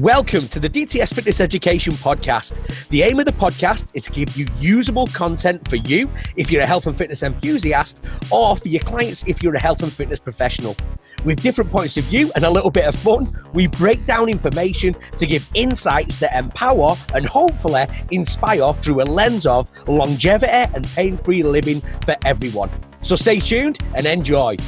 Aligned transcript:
Welcome 0.00 0.46
to 0.48 0.60
the 0.60 0.68
DTS 0.68 1.14
Fitness 1.14 1.40
Education 1.40 1.94
Podcast. 1.94 2.60
The 2.88 3.02
aim 3.02 3.18
of 3.18 3.24
the 3.24 3.32
podcast 3.32 3.92
is 3.94 4.04
to 4.04 4.12
give 4.12 4.36
you 4.36 4.46
usable 4.58 5.06
content 5.06 5.66
for 5.70 5.76
you 5.76 6.10
if 6.36 6.50
you're 6.50 6.60
a 6.60 6.66
health 6.66 6.86
and 6.86 6.94
fitness 6.94 7.22
enthusiast, 7.22 8.04
or 8.30 8.58
for 8.58 8.68
your 8.68 8.82
clients 8.82 9.24
if 9.26 9.42
you're 9.42 9.54
a 9.54 9.58
health 9.58 9.82
and 9.82 9.90
fitness 9.90 10.20
professional. 10.20 10.76
With 11.24 11.40
different 11.40 11.70
points 11.70 11.96
of 11.96 12.04
view 12.04 12.30
and 12.34 12.44
a 12.44 12.50
little 12.50 12.70
bit 12.70 12.84
of 12.84 12.94
fun, 12.94 13.42
we 13.54 13.68
break 13.68 14.04
down 14.04 14.28
information 14.28 14.94
to 15.16 15.24
give 15.24 15.48
insights 15.54 16.18
that 16.18 16.36
empower 16.36 16.94
and 17.14 17.24
hopefully 17.24 17.86
inspire 18.10 18.74
through 18.74 19.02
a 19.02 19.04
lens 19.04 19.46
of 19.46 19.70
longevity 19.88 20.52
and 20.74 20.86
pain 20.88 21.16
free 21.16 21.42
living 21.42 21.80
for 22.04 22.16
everyone. 22.26 22.68
So 23.00 23.16
stay 23.16 23.40
tuned 23.40 23.78
and 23.94 24.04
enjoy. 24.06 24.58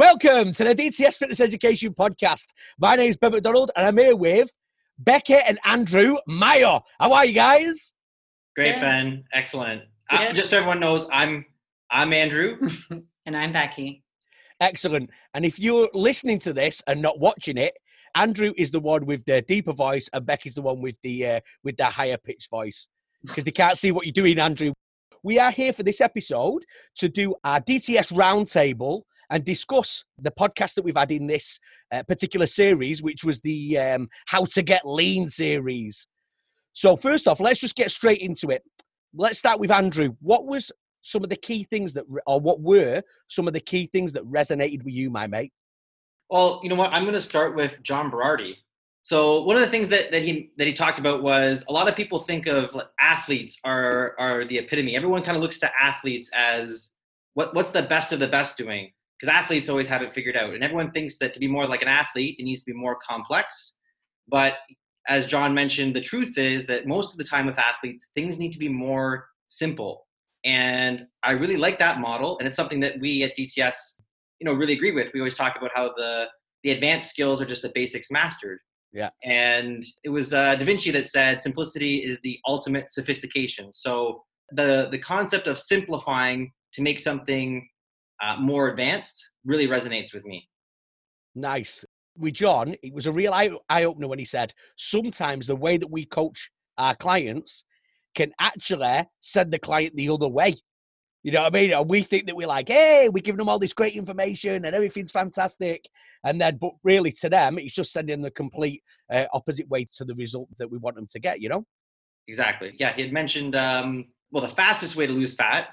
Welcome 0.00 0.54
to 0.54 0.64
the 0.64 0.74
DTS 0.74 1.18
Fitness 1.18 1.42
Education 1.42 1.92
Podcast. 1.92 2.46
My 2.78 2.96
name 2.96 3.10
is 3.10 3.18
Ben 3.18 3.32
McDonald, 3.32 3.70
and 3.76 3.84
I'm 3.84 3.98
here 3.98 4.16
with 4.16 4.50
Becky 4.98 5.34
and 5.34 5.58
Andrew 5.66 6.16
Meyer. 6.26 6.80
How 6.98 7.12
are 7.12 7.26
you 7.26 7.34
guys? 7.34 7.92
Great, 8.56 8.76
yeah. 8.76 8.80
Ben. 8.80 9.24
Excellent. 9.34 9.82
Uh, 10.08 10.32
just 10.32 10.48
so 10.48 10.56
everyone 10.56 10.80
knows, 10.80 11.06
I'm 11.12 11.44
I'm 11.90 12.14
Andrew, 12.14 12.56
and 13.26 13.36
I'm 13.36 13.52
Becky. 13.52 14.02
Excellent. 14.62 15.10
And 15.34 15.44
if 15.44 15.58
you're 15.58 15.90
listening 15.92 16.38
to 16.38 16.54
this 16.54 16.82
and 16.86 17.02
not 17.02 17.20
watching 17.20 17.58
it, 17.58 17.74
Andrew 18.14 18.54
is 18.56 18.70
the 18.70 18.80
one 18.80 19.04
with 19.04 19.22
the 19.26 19.42
deeper 19.42 19.74
voice, 19.74 20.08
and 20.14 20.24
Becky's 20.24 20.54
the 20.54 20.62
one 20.62 20.80
with 20.80 20.98
the 21.02 21.26
uh, 21.26 21.40
with 21.62 21.76
the 21.76 21.84
higher 21.84 22.16
pitched 22.16 22.48
voice 22.48 22.88
because 23.22 23.44
they 23.44 23.50
can't 23.50 23.76
see 23.76 23.92
what 23.92 24.06
you're 24.06 24.14
doing, 24.14 24.38
Andrew. 24.38 24.72
We 25.22 25.38
are 25.38 25.50
here 25.50 25.74
for 25.74 25.82
this 25.82 26.00
episode 26.00 26.64
to 26.96 27.10
do 27.10 27.34
our 27.44 27.60
DTS 27.60 28.14
roundtable 28.14 29.02
and 29.30 29.44
discuss 29.44 30.04
the 30.18 30.30
podcast 30.30 30.74
that 30.74 30.84
we've 30.84 30.96
had 30.96 31.12
in 31.12 31.26
this 31.26 31.58
uh, 31.92 32.02
particular 32.02 32.46
series, 32.46 33.02
which 33.02 33.24
was 33.24 33.40
the 33.40 33.78
um, 33.78 34.08
How 34.26 34.44
to 34.46 34.62
Get 34.62 34.82
Lean 34.84 35.28
series. 35.28 36.06
So, 36.72 36.96
first 36.96 37.28
off, 37.28 37.40
let's 37.40 37.60
just 37.60 37.76
get 37.76 37.90
straight 37.90 38.18
into 38.18 38.50
it. 38.50 38.62
Let's 39.14 39.38
start 39.38 39.60
with 39.60 39.70
Andrew. 39.70 40.14
What 40.20 40.46
was 40.46 40.70
some 41.02 41.24
of 41.24 41.30
the 41.30 41.36
key 41.36 41.64
things 41.64 41.92
that, 41.94 42.04
or 42.26 42.40
what 42.40 42.60
were 42.60 43.02
some 43.28 43.48
of 43.48 43.54
the 43.54 43.60
key 43.60 43.86
things 43.86 44.12
that 44.12 44.24
resonated 44.24 44.84
with 44.84 44.94
you, 44.94 45.10
my 45.10 45.26
mate? 45.26 45.52
Well, 46.28 46.60
you 46.62 46.68
know 46.68 46.76
what? 46.76 46.92
I'm 46.92 47.02
going 47.02 47.14
to 47.14 47.20
start 47.20 47.56
with 47.56 47.82
John 47.82 48.10
Berardi. 48.10 48.54
So 49.02 49.42
one 49.42 49.56
of 49.56 49.62
the 49.62 49.68
things 49.68 49.88
that, 49.88 50.10
that 50.12 50.22
he 50.22 50.52
that 50.58 50.66
he 50.66 50.74
talked 50.74 50.98
about 50.98 51.22
was 51.22 51.64
a 51.68 51.72
lot 51.72 51.88
of 51.88 51.96
people 51.96 52.18
think 52.18 52.46
of 52.46 52.74
like, 52.74 52.86
athletes 53.00 53.58
are 53.64 54.14
are 54.18 54.44
the 54.44 54.58
epitome. 54.58 54.94
Everyone 54.94 55.22
kind 55.22 55.36
of 55.36 55.42
looks 55.42 55.58
to 55.60 55.70
athletes 55.80 56.30
as 56.34 56.90
what 57.34 57.54
what's 57.54 57.70
the 57.70 57.82
best 57.82 58.12
of 58.12 58.18
the 58.18 58.28
best 58.28 58.58
doing 58.58 58.90
because 59.20 59.34
athletes 59.34 59.68
always 59.68 59.86
have 59.86 60.02
it 60.02 60.14
figured 60.14 60.36
out. 60.36 60.54
And 60.54 60.64
everyone 60.64 60.90
thinks 60.92 61.18
that 61.18 61.32
to 61.34 61.40
be 61.40 61.48
more 61.48 61.66
like 61.66 61.82
an 61.82 61.88
athlete, 61.88 62.36
it 62.38 62.44
needs 62.44 62.64
to 62.64 62.72
be 62.72 62.78
more 62.78 62.96
complex. 63.06 63.76
But 64.28 64.54
as 65.08 65.26
John 65.26 65.52
mentioned, 65.52 65.94
the 65.94 66.00
truth 66.00 66.38
is 66.38 66.66
that 66.66 66.86
most 66.86 67.12
of 67.12 67.18
the 67.18 67.24
time 67.24 67.46
with 67.46 67.58
athletes, 67.58 68.08
things 68.14 68.38
need 68.38 68.52
to 68.52 68.58
be 68.58 68.68
more 68.68 69.26
simple. 69.46 70.06
And 70.44 71.06
I 71.22 71.32
really 71.32 71.56
like 71.56 71.78
that 71.80 72.00
model. 72.00 72.38
And 72.38 72.46
it's 72.46 72.56
something 72.56 72.80
that 72.80 72.94
we 73.00 73.22
at 73.24 73.36
DTS, 73.36 73.74
you 74.40 74.46
know, 74.46 74.52
really 74.54 74.72
agree 74.72 74.92
with. 74.92 75.10
We 75.12 75.20
always 75.20 75.34
talk 75.34 75.56
about 75.56 75.70
how 75.74 75.92
the, 75.96 76.26
the 76.62 76.70
advanced 76.70 77.10
skills 77.10 77.42
are 77.42 77.46
just 77.46 77.62
the 77.62 77.72
basics 77.74 78.10
mastered. 78.10 78.58
Yeah. 78.92 79.10
And 79.24 79.82
it 80.02 80.08
was 80.08 80.32
uh, 80.32 80.56
Da 80.56 80.64
Vinci 80.64 80.90
that 80.92 81.06
said 81.06 81.42
simplicity 81.42 81.98
is 81.98 82.18
the 82.22 82.38
ultimate 82.46 82.88
sophistication. 82.88 83.72
So 83.72 84.22
the, 84.52 84.88
the 84.90 84.98
concept 84.98 85.46
of 85.46 85.58
simplifying 85.58 86.50
to 86.72 86.82
make 86.82 87.00
something 87.00 87.68
uh, 88.20 88.36
more 88.38 88.68
advanced 88.68 89.30
really 89.44 89.66
resonates 89.66 90.12
with 90.12 90.24
me. 90.24 90.48
Nice. 91.34 91.84
With 92.16 92.34
John, 92.34 92.74
it 92.82 92.92
was 92.92 93.06
a 93.06 93.12
real 93.12 93.32
eye 93.32 93.84
opener 93.84 94.08
when 94.08 94.18
he 94.18 94.24
said 94.24 94.52
sometimes 94.76 95.46
the 95.46 95.56
way 95.56 95.76
that 95.76 95.90
we 95.90 96.04
coach 96.04 96.50
our 96.76 96.94
clients 96.94 97.64
can 98.14 98.32
actually 98.40 99.04
send 99.20 99.52
the 99.52 99.58
client 99.58 99.94
the 99.96 100.08
other 100.08 100.28
way. 100.28 100.56
You 101.22 101.32
know 101.32 101.42
what 101.42 101.54
I 101.54 101.60
mean? 101.60 101.72
And 101.72 101.88
we 101.88 102.02
think 102.02 102.26
that 102.26 102.36
we're 102.36 102.46
like, 102.46 102.68
hey, 102.68 103.10
we're 103.12 103.22
giving 103.22 103.38
them 103.38 103.48
all 103.48 103.58
this 103.58 103.74
great 103.74 103.94
information 103.94 104.64
and 104.64 104.74
everything's 104.74 105.12
fantastic. 105.12 105.86
And 106.24 106.40
then, 106.40 106.56
but 106.56 106.72
really 106.82 107.12
to 107.12 107.28
them, 107.28 107.58
it's 107.58 107.74
just 107.74 107.92
sending 107.92 108.22
the 108.22 108.30
complete 108.30 108.82
uh, 109.12 109.26
opposite 109.32 109.68
way 109.68 109.86
to 109.96 110.04
the 110.04 110.14
result 110.14 110.48
that 110.58 110.70
we 110.70 110.78
want 110.78 110.96
them 110.96 111.06
to 111.10 111.20
get, 111.20 111.40
you 111.40 111.50
know? 111.50 111.64
Exactly. 112.26 112.74
Yeah. 112.78 112.94
He 112.94 113.02
had 113.02 113.12
mentioned, 113.12 113.54
um, 113.54 114.06
well, 114.30 114.42
the 114.42 114.54
fastest 114.54 114.96
way 114.96 115.06
to 115.06 115.12
lose 115.12 115.34
fat 115.34 115.68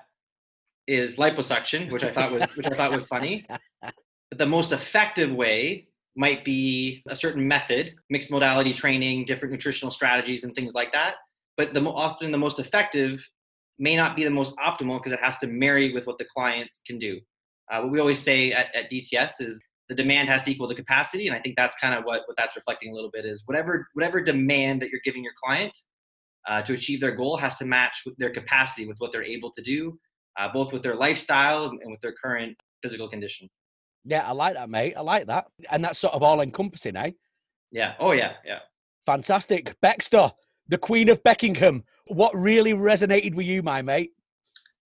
is 0.88 1.18
liposuction, 1.18 1.92
which 1.92 2.04
I 2.04 2.12
thought 2.12 2.32
was 2.32 2.44
which 2.56 2.66
I 2.66 2.76
thought 2.76 2.92
was 2.92 3.06
funny. 3.08 3.46
But 3.82 4.38
the 4.38 4.46
most 4.46 4.72
effective 4.72 5.32
way 5.32 5.88
might 6.16 6.44
be 6.44 7.04
a 7.08 7.16
certain 7.16 7.48
method, 7.48 7.94
mixed 8.10 8.32
modality 8.32 8.74
training, 8.74 9.26
different 9.26 9.52
nutritional 9.52 9.92
strategies, 9.92 10.44
and 10.44 10.56
things 10.56 10.74
like 10.74 10.92
that. 10.94 11.16
But 11.58 11.74
the 11.74 11.82
often 11.82 12.32
the 12.32 12.38
most 12.38 12.60
effective 12.60 13.26
may 13.80 13.96
not 13.96 14.16
be 14.16 14.24
the 14.24 14.32
most 14.32 14.56
optimal 14.58 15.00
because 15.00 15.12
it 15.12 15.20
has 15.20 15.38
to 15.40 15.48
marry 15.48 15.94
with 15.94 16.08
what 16.08 16.18
the 16.18 16.26
clients 16.26 16.82
can 16.86 16.98
do. 16.98 17.20
Uh, 17.72 17.82
what 17.82 17.92
we 17.92 18.00
always 18.00 18.20
say 18.20 18.52
at, 18.52 18.74
at 18.76 18.90
DTS 18.90 19.42
is 19.42 19.60
the 19.90 19.96
demand 19.96 20.30
has 20.30 20.44
to 20.46 20.52
equal 20.52 20.68
the 20.68 20.76
capacity, 20.76 21.28
and 21.28 21.36
I 21.36 21.40
think 21.40 21.56
that's 21.56 21.76
kind 21.76 21.94
of 21.94 22.04
what, 22.04 22.22
what 22.26 22.36
that's 22.38 22.56
reflecting 22.56 22.92
a 22.92 22.96
little 22.96 23.12
bit 23.12 23.26
is 23.26 23.44
whatever 23.46 23.88
whatever 23.94 24.22
demand 24.22 24.82
that 24.82 24.90
you're 24.90 25.02
giving 25.04 25.24
your 25.24 25.34
client 25.42 25.78
uh, 26.48 26.62
to 26.62 26.74
achieve 26.74 27.02
their 27.02 27.16
goal 27.16 27.38
has 27.38 27.58
to 27.58 27.66
match 27.66 28.02
with 28.06 28.16
their 28.18 28.32
capacity 28.32 28.88
with 28.88 28.98
what 29.00 29.12
they're 29.12 29.24
able 29.24 29.52
to 29.52 29.62
do 29.62 29.98
uh, 30.38 30.48
both 30.52 30.74
with 30.74 30.82
their 30.82 30.96
lifestyle 30.96 31.66
and 31.66 31.92
with 31.92 32.00
their 32.02 32.14
current 32.14 32.58
physical 32.82 33.10
condition. 33.10 33.50
Yeah, 34.06 34.28
I 34.28 34.32
like 34.32 34.54
that, 34.56 34.70
mate. 34.70 34.94
I 34.96 35.02
like 35.02 35.28
that. 35.28 35.48
And 35.70 35.84
that's 35.84 36.00
sort 36.00 36.14
of 36.14 36.24
all 36.24 36.42
encompassing, 36.42 36.96
eh? 36.96 37.12
Yeah. 37.72 37.96
Oh, 38.00 38.12
yeah. 38.12 38.34
Yeah. 38.46 38.60
Fantastic. 39.06 39.76
Baxter, 39.82 40.32
the 40.70 40.78
Queen 40.78 41.10
of 41.10 41.22
Beckingham. 41.24 41.84
What 42.08 42.34
really 42.34 42.74
resonated 42.74 43.36
with 43.36 43.46
you, 43.46 43.62
my 43.62 43.82
mate? 43.82 44.12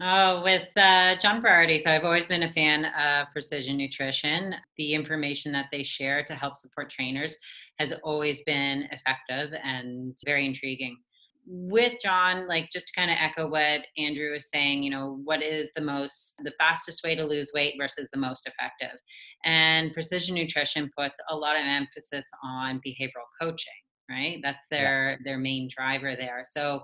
Oh, 0.04 0.42
with 0.42 0.68
uh, 0.76 1.16
John 1.18 1.44
Berardi. 1.44 1.80
So 1.80 1.92
I've 1.92 2.06
always 2.06 2.26
been 2.26 2.42
a 2.44 2.52
fan 2.52 2.86
of 2.86 3.28
precision 3.32 3.78
nutrition. 3.78 4.56
The 4.78 4.96
information 4.96 5.52
that 5.52 5.68
they 5.72 5.84
share 5.84 6.24
to 6.24 6.34
help 6.34 6.56
support 6.56 6.90
trainers 6.90 7.38
has 7.78 7.94
always 8.04 8.42
been 8.44 8.90
effective 8.92 9.54
and 9.64 10.18
very 10.26 10.48
intriguing 10.48 10.98
with 11.46 11.94
John, 12.02 12.48
like 12.48 12.70
just 12.72 12.88
to 12.88 12.94
kind 12.94 13.12
of 13.12 13.18
echo 13.20 13.48
what 13.48 13.86
Andrew 13.98 14.32
was 14.32 14.50
saying, 14.54 14.84
you 14.84 14.92
know, 14.92 15.20
what 15.24 15.44
is 15.44 15.70
the 15.76 15.82
most, 15.82 16.36
the 16.44 16.54
fastest 16.60 17.04
way 17.04 17.16
to 17.16 17.26
lose 17.26 17.52
weight 17.54 17.76
versus 17.80 18.10
the 18.12 18.20
most 18.20 18.48
effective? 18.48 18.98
And 19.44 19.94
precision 19.94 20.36
nutrition 20.36 20.90
puts 20.98 21.18
a 21.30 21.36
lot 21.36 21.56
of 21.56 21.64
emphasis 21.66 22.30
on 22.44 22.82
behavioral 22.86 23.28
coaching, 23.40 23.74
right? 24.10 24.40
That's 24.44 24.66
their 24.70 25.12
yeah. 25.12 25.18
their 25.26 25.38
main 25.38 25.68
driver 25.76 26.16
there. 26.16 26.42
So 26.44 26.82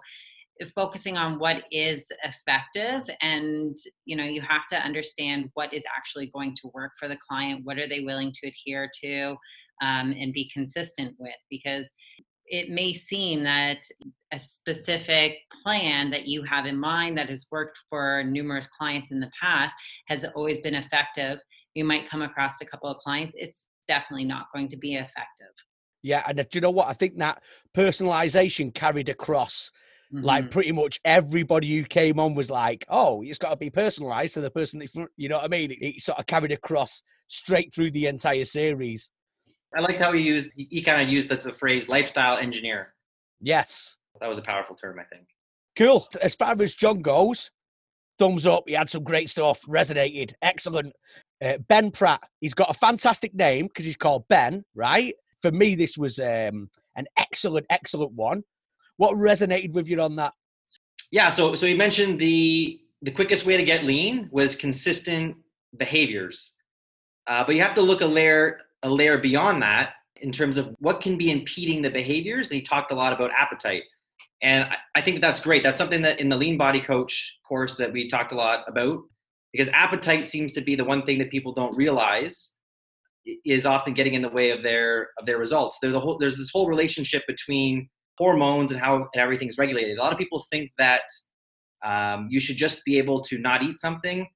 focusing 0.74 1.18
on 1.18 1.40
what 1.40 1.64
is 1.72 2.12
effective 2.24 3.04
and 3.22 3.78
you 4.06 4.16
know 4.16 4.24
you 4.24 4.42
have 4.42 4.66
to 4.68 4.76
understand 4.76 5.50
what 5.54 5.74
is 5.74 5.84
actually 5.96 6.30
going 6.34 6.56
to 6.56 6.72
work 6.74 6.92
for 7.00 7.08
the 7.08 7.18
client 7.30 7.62
what 7.64 7.78
are 7.78 7.88
they 7.88 8.00
willing 8.00 8.32
to 8.32 8.48
adhere 8.48 8.90
to 9.04 9.36
um, 9.82 10.14
and 10.20 10.34
be 10.34 10.50
consistent 10.52 11.14
with 11.20 11.36
because 11.50 11.94
it 12.48 12.70
may 12.70 12.94
seem 12.94 13.44
that 13.44 13.84
a 14.32 14.40
specific 14.40 15.38
plan 15.64 16.10
that 16.12 16.28
you 16.28 16.44
have 16.44 16.66
in 16.66 16.78
mind 16.78 17.18
that 17.18 17.30
has 17.30 17.48
worked 17.52 17.80
for 17.90 18.24
numerous 18.24 18.68
clients 18.78 19.12
in 19.12 19.20
the 19.20 19.32
past 19.42 19.76
has 20.08 20.26
always 20.36 20.60
been 20.60 20.76
effective. 20.76 21.40
You 21.76 21.86
might 21.86 22.10
come 22.10 22.22
across 22.22 22.60
a 22.62 22.66
couple 22.66 22.90
of 22.90 22.98
clients, 22.98 23.36
it's 23.38 23.68
definitely 23.88 24.26
not 24.26 24.48
going 24.54 24.68
to 24.70 24.78
be 24.78 24.96
effective. 24.96 25.54
Yeah, 26.04 26.24
and 26.28 26.38
do 26.38 26.46
you 26.54 26.62
know 26.62 26.72
what? 26.72 26.88
I 26.88 26.94
think 26.94 27.18
that 27.18 27.42
personalization 27.76 28.74
carried 28.74 29.10
across. 29.10 29.72
Mm-hmm. 30.14 30.24
Like 30.26 30.52
pretty 30.52 30.72
much 30.72 31.02
everybody 31.04 31.76
who 31.76 31.84
came 31.84 32.18
on 32.18 32.34
was 32.34 32.50
like, 32.50 32.86
"Oh, 32.88 33.24
it's 33.24 33.38
got 33.38 33.50
to 33.50 33.56
be 33.58 33.70
personalized." 33.70 34.34
So 34.34 34.42
the 34.42 34.50
person, 34.50 34.80
that, 34.80 35.08
you 35.18 35.28
know 35.28 35.38
what 35.38 35.46
I 35.46 35.50
mean? 35.50 35.72
It, 35.72 35.80
it 35.82 36.02
sort 36.02 36.18
of 36.18 36.26
carried 36.28 36.54
across 36.54 37.02
straight 37.28 37.74
through 37.74 37.92
the 37.92 38.06
entire 38.06 38.46
series. 38.46 39.12
I 39.76 39.82
liked 39.82 40.00
how 40.00 40.12
he 40.14 40.22
used 40.22 40.52
he 40.56 40.82
kind 40.82 41.02
of 41.02 41.10
used 41.10 41.30
the, 41.30 41.36
the 41.36 41.54
phrase 41.54 41.90
lifestyle 41.90 42.38
engineer. 42.38 42.94
Yes. 43.42 43.98
That 44.20 44.30
was 44.30 44.38
a 44.38 44.42
powerful 44.42 44.76
term, 44.76 45.00
I 45.00 45.04
think. 45.04 45.28
Cool. 45.78 46.08
As 46.22 46.36
far 46.36 46.60
as 46.60 46.76
John 46.76 47.02
goes, 47.02 47.52
thumbs 48.18 48.48
up. 48.48 48.64
He 48.68 48.74
had 48.74 48.90
some 48.90 49.04
great 49.04 49.30
stuff, 49.30 49.62
resonated. 49.68 50.34
Excellent. 50.42 50.94
Uh, 51.44 51.58
ben 51.68 51.92
Pratt, 51.92 52.22
he's 52.42 52.54
got 52.54 52.70
a 52.70 52.74
fantastic 52.74 53.34
name 53.36 53.68
because 53.68 53.86
he's 53.86 53.96
called 53.96 54.28
Ben, 54.28 54.64
right? 54.74 55.14
For 55.42 55.52
me, 55.52 55.76
this 55.76 55.98
was 55.98 56.18
um, 56.20 56.70
an 56.96 57.06
excellent, 57.18 57.68
excellent 57.70 58.12
one. 58.14 58.42
What 58.98 59.16
resonated 59.16 59.74
with 59.74 59.88
you 59.88 60.02
on 60.02 60.16
that? 60.16 60.34
Yeah, 61.12 61.30
so 61.30 61.56
so 61.56 61.68
you 61.68 61.78
mentioned 61.78 62.20
the 62.20 62.80
the 63.04 63.12
quickest 63.12 63.46
way 63.46 63.56
to 63.56 63.64
get 63.64 63.84
lean 63.84 64.28
was 64.32 64.56
consistent 64.56 65.36
behaviors, 65.78 66.54
uh, 67.28 67.44
but 67.46 67.56
you 67.56 67.62
have 67.62 67.76
to 67.76 67.82
look 67.82 68.02
a 68.02 68.06
layer 68.06 68.62
a 68.84 68.90
layer 68.90 69.18
beyond 69.18 69.62
that 69.62 69.94
in 70.22 70.32
terms 70.32 70.58
of 70.58 70.76
what 70.80 71.02
can 71.02 71.18
be 71.18 71.32
impeding 71.32 71.82
the 71.82 71.90
behaviors. 71.90 72.52
And 72.52 72.60
he 72.60 72.62
talked 72.62 72.92
a 72.92 72.96
lot 72.96 73.14
about 73.14 73.32
appetite. 73.38 73.84
And 74.42 74.68
I, 74.96 75.02
think 75.02 75.20
that's 75.20 75.40
great. 75.40 75.64
That's 75.64 75.78
something 75.78 76.02
that 76.04 76.20
in 76.20 76.30
the 76.30 76.38
lean 76.38 76.58
body 76.58 76.80
coach 76.80 77.38
course 77.48 77.76
that 77.76 77.92
we 77.92 78.08
talked 78.08 78.32
a 78.32 78.36
lot 78.36 78.64
about 78.68 79.00
because 79.52 79.70
appetite 79.70 80.28
seems 80.28 80.54
to 80.54 80.62
be 80.62 80.76
the 80.76 80.84
one 80.84 81.04
thing 81.04 81.18
that 81.20 81.32
people 81.32 81.54
don't 81.54 81.76
realize 81.76 82.54
is 83.46 83.66
often 83.66 83.94
getting 83.94 84.14
in 84.14 84.22
the 84.22 84.30
way 84.30 84.52
of 84.52 84.62
their 84.64 85.10
of 85.18 85.26
their 85.26 85.38
results. 85.38 85.80
There's, 85.82 85.94
the 85.94 86.00
whole, 86.00 86.18
there's 86.18 86.38
this 86.38 86.52
whole 86.54 86.68
relationship 86.68 87.24
between 87.28 87.90
hormones 88.18 88.72
and 88.72 88.80
how 88.80 88.96
and 88.96 89.22
everything's 89.22 89.58
regulated. 89.58 89.98
A 89.98 90.02
lot 90.02 90.14
of 90.14 90.20
people 90.20 90.44
think 90.52 90.72
that 90.78 91.04
um, 91.86 92.28
you 92.30 92.40
should 92.40 92.58
just 92.58 92.84
be 92.86 92.98
able 92.98 93.22
to 93.22 93.38
not 93.38 93.64
eat 93.64 93.80
something, 93.80 94.28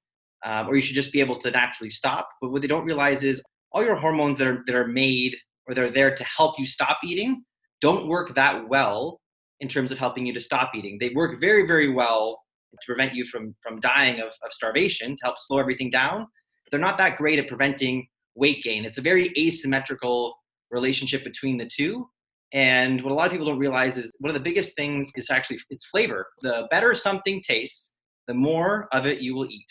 um, 0.45 0.67
or 0.67 0.75
you 0.75 0.81
should 0.81 0.95
just 0.95 1.13
be 1.13 1.19
able 1.19 1.37
to 1.37 1.51
naturally 1.51 1.89
stop. 1.89 2.27
But 2.41 2.51
what 2.51 2.61
they 2.61 2.67
don't 2.67 2.85
realize 2.85 3.23
is 3.23 3.41
all 3.71 3.83
your 3.83 3.95
hormones 3.95 4.37
that 4.37 4.47
are 4.47 4.63
that 4.65 4.75
are 4.75 4.87
made 4.87 5.35
or 5.67 5.73
they're 5.73 5.89
there 5.89 6.13
to 6.13 6.23
help 6.23 6.59
you 6.59 6.65
stop 6.65 6.97
eating 7.03 7.43
don't 7.81 8.07
work 8.07 8.35
that 8.35 8.67
well 8.69 9.19
in 9.59 9.67
terms 9.67 9.91
of 9.91 9.97
helping 9.97 10.25
you 10.25 10.33
to 10.33 10.39
stop 10.39 10.71
eating. 10.75 10.97
They 10.99 11.09
work 11.15 11.39
very 11.39 11.65
very 11.65 11.91
well 11.91 12.39
to 12.71 12.85
prevent 12.85 13.13
you 13.13 13.23
from 13.25 13.55
from 13.61 13.79
dying 13.79 14.19
of, 14.19 14.27
of 14.43 14.51
starvation 14.51 15.15
to 15.17 15.23
help 15.23 15.37
slow 15.37 15.59
everything 15.59 15.89
down. 15.89 16.19
But 16.19 16.71
they're 16.71 16.79
not 16.79 16.97
that 16.97 17.17
great 17.17 17.39
at 17.39 17.47
preventing 17.47 18.07
weight 18.35 18.63
gain. 18.63 18.85
It's 18.85 18.97
a 18.97 19.01
very 19.01 19.31
asymmetrical 19.37 20.35
relationship 20.71 21.23
between 21.23 21.57
the 21.57 21.69
two. 21.73 22.07
And 22.53 23.01
what 23.01 23.11
a 23.11 23.15
lot 23.15 23.27
of 23.27 23.31
people 23.31 23.47
don't 23.47 23.59
realize 23.59 23.97
is 23.97 24.15
one 24.19 24.29
of 24.29 24.33
the 24.33 24.43
biggest 24.43 24.75
things 24.75 25.11
is 25.15 25.29
actually 25.29 25.59
its 25.69 25.85
flavor. 25.85 26.27
The 26.41 26.67
better 26.69 26.93
something 26.95 27.41
tastes, 27.41 27.95
the 28.27 28.33
more 28.33 28.87
of 28.91 29.05
it 29.05 29.21
you 29.21 29.35
will 29.35 29.45
eat. 29.45 29.67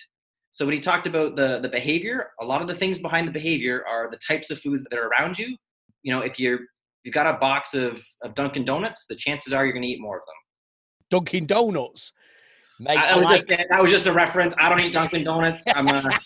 So 0.51 0.67
when 0.67 0.75
he 0.75 0.81
talked 0.81 1.07
about 1.07 1.37
the 1.37 1.61
the 1.61 1.69
behavior, 1.69 2.31
a 2.41 2.45
lot 2.45 2.61
of 2.61 2.69
the 2.69 2.75
things 2.75 2.99
behind 2.99 3.29
the 3.29 3.33
behavior 3.33 3.85
are 3.89 4.11
the 4.11 4.19
types 4.27 4.51
of 4.51 4.59
foods 4.59 4.85
that 4.91 4.99
are 4.99 5.09
around 5.09 5.39
you. 5.39 5.57
You 6.03 6.15
know, 6.15 6.21
if 6.21 6.39
you're 6.39 6.61
you've 7.05 7.15
got 7.15 7.27
a 7.27 7.39
box 7.39 7.75
of, 7.75 8.03
of 8.23 8.35
Dunkin' 8.35 8.65
Donuts, 8.65 9.07
the 9.07 9.17
chances 9.17 9.53
are 9.53 9.65
you're 9.65 9.73
going 9.73 9.83
to 9.83 9.89
eat 9.89 10.01
more 10.01 10.19
of 10.19 10.23
them. 10.27 10.35
Dunkin' 11.11 11.47
Donuts. 11.47 12.13
Mate, 12.79 12.99
I, 12.99 13.11
I 13.11 13.17
was 13.17 13.25
like... 13.25 13.47
just 13.47 13.69
that 13.69 13.83
was 13.83 13.91
just 13.91 14.07
a 14.07 14.13
reference. 14.13 14.55
I 14.59 14.69
don't 14.69 14.81
eat 14.81 14.93
Dunkin' 14.93 15.25
Donuts. 15.25 15.65
I'm 15.75 15.89
a, 15.89 16.19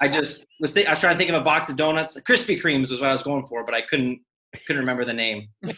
I 0.00 0.08
just 0.08 0.46
was 0.58 0.76
I 0.76 0.90
was 0.90 1.00
trying 1.00 1.14
to 1.14 1.18
think 1.18 1.30
of 1.30 1.36
a 1.36 1.44
box 1.44 1.68
of 1.68 1.76
donuts. 1.76 2.18
Krispy 2.20 2.60
Kremes 2.60 2.90
was 2.90 3.00
what 3.00 3.10
I 3.10 3.12
was 3.12 3.22
going 3.22 3.46
for, 3.46 3.64
but 3.64 3.74
I 3.74 3.82
couldn't 3.82 4.20
couldn't 4.66 4.80
remember 4.80 5.04
the 5.04 5.12
name. 5.12 5.48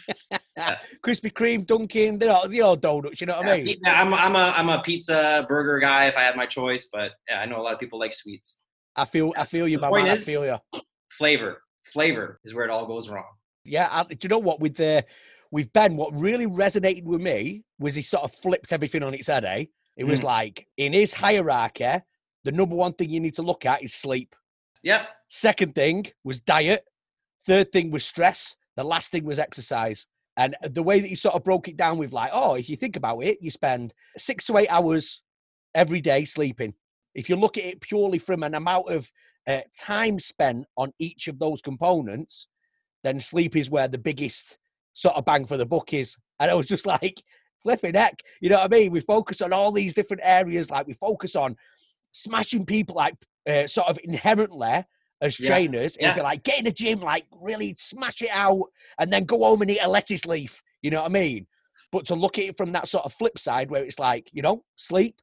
yeah. 0.57 0.77
Krispy 1.05 1.33
Kreme, 1.33 1.67
Dunkin', 1.67 2.19
they're 2.19 2.31
all, 2.31 2.49
they're 2.49 2.65
all 2.65 2.77
donuts. 2.77 3.21
You 3.21 3.27
know 3.27 3.39
what 3.39 3.47
yeah, 3.47 3.53
I 3.53 3.63
mean? 3.63 3.81
I'm 3.87 4.15
I'm 4.15 4.37
a 4.37 4.55
I'm 4.57 4.69
a 4.69 4.83
pizza 4.83 5.47
burger 5.49 5.79
guy 5.79 6.07
if 6.07 6.17
I 6.17 6.23
had 6.23 6.37
my 6.37 6.47
choice, 6.47 6.89
but 6.93 7.13
yeah, 7.29 7.41
I 7.41 7.47
know 7.47 7.61
a 7.61 7.63
lot 7.63 7.73
of 7.73 7.81
people 7.81 7.99
like 7.99 8.13
sweets. 8.13 8.63
I 8.97 9.05
feel 9.05 9.33
I 9.37 9.45
feel 9.45 9.67
you, 9.67 9.79
the 9.79 9.91
man. 9.91 10.07
Is, 10.09 10.23
I 10.23 10.25
feel 10.25 10.45
you. 10.45 10.59
Flavor, 11.11 11.63
flavor 11.93 12.41
is 12.45 12.55
where 12.55 12.65
it 12.65 12.71
all 12.71 12.87
goes 12.87 13.09
wrong. 13.09 13.25
Yeah, 13.65 13.89
I, 13.91 14.05
do 14.05 14.17
you 14.23 14.29
know 14.29 14.39
what 14.39 14.61
with 14.61 14.77
the 14.77 15.05
with 15.51 15.73
Ben? 15.73 15.97
What 15.97 16.19
really 16.19 16.47
resonated 16.47 17.05
with 17.05 17.21
me 17.21 17.63
was 17.79 17.95
he 17.95 18.03
sort 18.03 18.25
of 18.25 18.33
flipped 18.33 18.73
everything 18.73 19.03
on 19.03 19.15
its 19.15 19.29
head. 19.29 19.45
Eh? 19.45 19.67
It 19.97 20.05
was 20.05 20.21
mm. 20.21 20.25
like 20.25 20.67
in 20.77 20.93
his 20.93 21.15
hierarchy, 21.15 22.01
the 22.45 22.53
number 22.53 22.75
one 22.75 22.95
thing 22.95 23.11
you 23.11 23.21
need 23.21 23.35
to 23.35 23.43
look 23.43 23.67
at 23.67 23.83
is 23.83 23.95
sleep. 23.95 24.35
Yep. 24.83 25.07
Second 25.29 25.75
thing 25.75 26.07
was 26.25 26.41
diet. 26.41 26.85
Third 27.47 27.73
thing 27.73 27.91
was 27.91 28.05
stress. 28.05 28.57
The 28.77 28.85
last 28.85 29.13
thing 29.13 29.25
was 29.25 29.39
exercise. 29.39 30.07
And 30.37 30.57
the 30.71 30.83
way 30.83 31.01
that 31.01 31.11
you 31.11 31.17
sort 31.17 31.35
of 31.35 31.45
broke 31.45 31.69
it 31.69 31.77
down 31.77 31.99
with 31.99 32.13
like, 32.13 32.31
oh, 32.33 32.55
if 32.55 32.69
you 32.69 32.77
think 32.77 32.97
about 32.97 33.21
it, 33.21 33.39
you 33.41 33.51
spend 33.51 33.93
six 34.17 34.47
to 34.47 34.57
eight 34.57 34.71
hours 34.71 35.23
every 35.75 36.01
day 36.01 36.25
sleeping. 36.25 36.73
If 37.15 37.29
you 37.29 37.37
look 37.37 37.59
at 37.59 37.65
it 37.65 37.81
purely 37.81 38.19
from 38.19 38.43
an 38.43 38.55
amount 38.55 38.89
of 38.89 39.11
uh, 39.47 39.61
time 39.77 40.19
spent 40.19 40.67
on 40.77 40.93
each 40.99 41.29
of 41.29 41.39
those 41.39 41.61
components, 41.61 42.49
then 43.05 43.21
sleep 43.21 43.57
is 43.57 43.71
where 43.71 43.89
the 43.89 43.99
biggest 43.99 44.59
sort 44.95 45.17
of 45.17 45.25
bang 45.25 45.45
for 45.45 45.57
the 45.57 45.67
buck 45.67 45.93
is. 45.93 46.17
And 46.41 46.51
I 46.51 46.55
was 46.55 46.67
just 46.67 46.87
like, 46.95 47.23
flipping 47.63 47.95
heck, 47.95 48.21
you 48.41 48.49
know 48.49 48.57
what 48.57 48.73
I 48.73 48.77
mean? 48.77 48.91
We 48.91 49.01
focus 49.01 49.41
on 49.41 49.53
all 49.53 49.71
these 49.71 49.95
different 49.95 50.23
areas, 50.25 50.71
like 50.71 50.87
we 50.87 50.95
focus 50.95 51.37
on 51.37 51.57
smashing 52.13 52.67
people 52.67 52.97
like 52.97 53.15
uh, 53.49 53.67
sort 53.67 53.89
of 53.89 53.99
inherently 54.05 54.85
as 55.23 55.41
yeah. 55.41 55.49
trainers 55.49 55.97
yeah. 55.99 56.09
and 56.09 56.17
be 56.17 56.23
like, 56.23 56.43
get 56.43 56.59
in 56.59 56.65
the 56.65 56.73
gym, 56.73 57.01
like 57.01 57.25
really 57.41 57.75
smash 57.79 58.21
it 58.21 58.31
out, 58.31 58.65
and 58.99 59.11
then 59.11 59.25
go 59.25 59.39
home 59.39 59.63
and 59.63 59.71
eat 59.71 59.81
a 59.83 59.89
lettuce 59.89 60.27
leaf. 60.27 60.63
You 60.83 60.91
know 60.91 61.01
what 61.01 61.11
I 61.11 61.15
mean? 61.15 61.47
But 61.91 62.07
to 62.07 62.15
look 62.15 62.39
at 62.39 62.45
it 62.45 62.57
from 62.57 62.73
that 62.73 62.89
sort 62.89 63.05
of 63.05 63.13
flip 63.15 63.39
side, 63.39 63.71
where 63.71 63.85
it's 63.85 63.99
like, 63.99 64.29
you 64.33 64.43
know, 64.43 64.65
sleep 64.77 65.17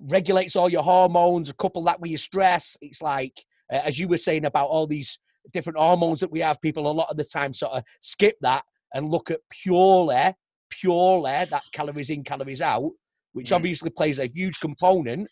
regulates 0.00 0.56
all 0.56 0.68
your 0.68 0.82
hormones, 0.82 1.48
a 1.48 1.54
couple 1.54 1.82
that 1.84 2.00
with 2.00 2.10
your 2.10 2.18
stress. 2.18 2.76
It's 2.80 3.02
like, 3.02 3.32
uh, 3.72 3.80
as 3.84 3.98
you 3.98 4.08
were 4.08 4.16
saying 4.16 4.44
about 4.44 4.68
all 4.68 4.86
these 4.86 5.18
different 5.52 5.78
hormones 5.78 6.20
that 6.20 6.30
we 6.30 6.40
have, 6.40 6.60
people 6.60 6.90
a 6.90 6.92
lot 6.92 7.10
of 7.10 7.16
the 7.16 7.24
time 7.24 7.52
sort 7.52 7.72
of 7.72 7.82
skip 8.00 8.36
that 8.42 8.64
and 8.94 9.08
look 9.08 9.30
at 9.30 9.40
purely, 9.50 10.34
purely 10.70 11.46
that 11.50 11.62
calories 11.72 12.10
in, 12.10 12.24
calories 12.24 12.62
out, 12.62 12.90
which 13.32 13.50
mm. 13.50 13.56
obviously 13.56 13.90
plays 13.90 14.18
a 14.18 14.28
huge 14.28 14.60
component, 14.60 15.28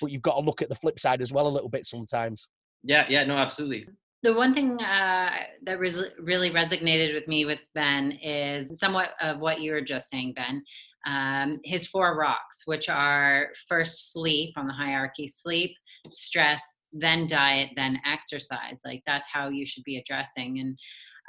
but 0.00 0.10
you've 0.10 0.22
got 0.22 0.34
to 0.34 0.40
look 0.40 0.62
at 0.62 0.68
the 0.68 0.74
flip 0.74 0.98
side 0.98 1.22
as 1.22 1.32
well 1.32 1.46
a 1.46 1.48
little 1.48 1.68
bit 1.68 1.86
sometimes. 1.86 2.48
Yeah, 2.82 3.06
yeah, 3.08 3.24
no, 3.24 3.36
absolutely. 3.36 3.86
The 4.22 4.32
one 4.32 4.52
thing 4.52 4.80
uh, 4.82 5.30
that 5.64 5.78
res- 5.78 5.98
really 6.18 6.50
resonated 6.50 7.14
with 7.14 7.28
me 7.28 7.44
with 7.44 7.60
Ben 7.74 8.12
is 8.22 8.78
somewhat 8.78 9.10
of 9.20 9.38
what 9.38 9.60
you 9.60 9.72
were 9.72 9.80
just 9.80 10.10
saying, 10.10 10.34
Ben. 10.34 10.62
Um, 11.06 11.60
his 11.64 11.86
four 11.86 12.16
rocks, 12.16 12.62
which 12.64 12.88
are 12.88 13.48
first 13.68 14.12
sleep 14.12 14.54
on 14.56 14.66
the 14.66 14.72
hierarchy 14.72 15.28
sleep, 15.28 15.70
stress, 16.10 16.62
then 16.92 17.26
diet, 17.26 17.70
then 17.76 18.00
exercise. 18.06 18.80
Like 18.84 19.02
that's 19.06 19.28
how 19.32 19.48
you 19.48 19.64
should 19.64 19.84
be 19.84 19.98
addressing. 19.98 20.58
And 20.58 20.78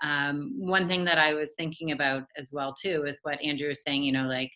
um, 0.01 0.53
one 0.57 0.87
thing 0.87 1.05
that 1.05 1.19
I 1.19 1.33
was 1.33 1.53
thinking 1.57 1.91
about 1.91 2.23
as 2.37 2.51
well 2.51 2.73
too 2.73 3.05
is 3.05 3.19
what 3.21 3.41
Andrew 3.43 3.69
was 3.69 3.83
saying. 3.83 4.03
You 4.03 4.13
know, 4.13 4.27
like 4.27 4.51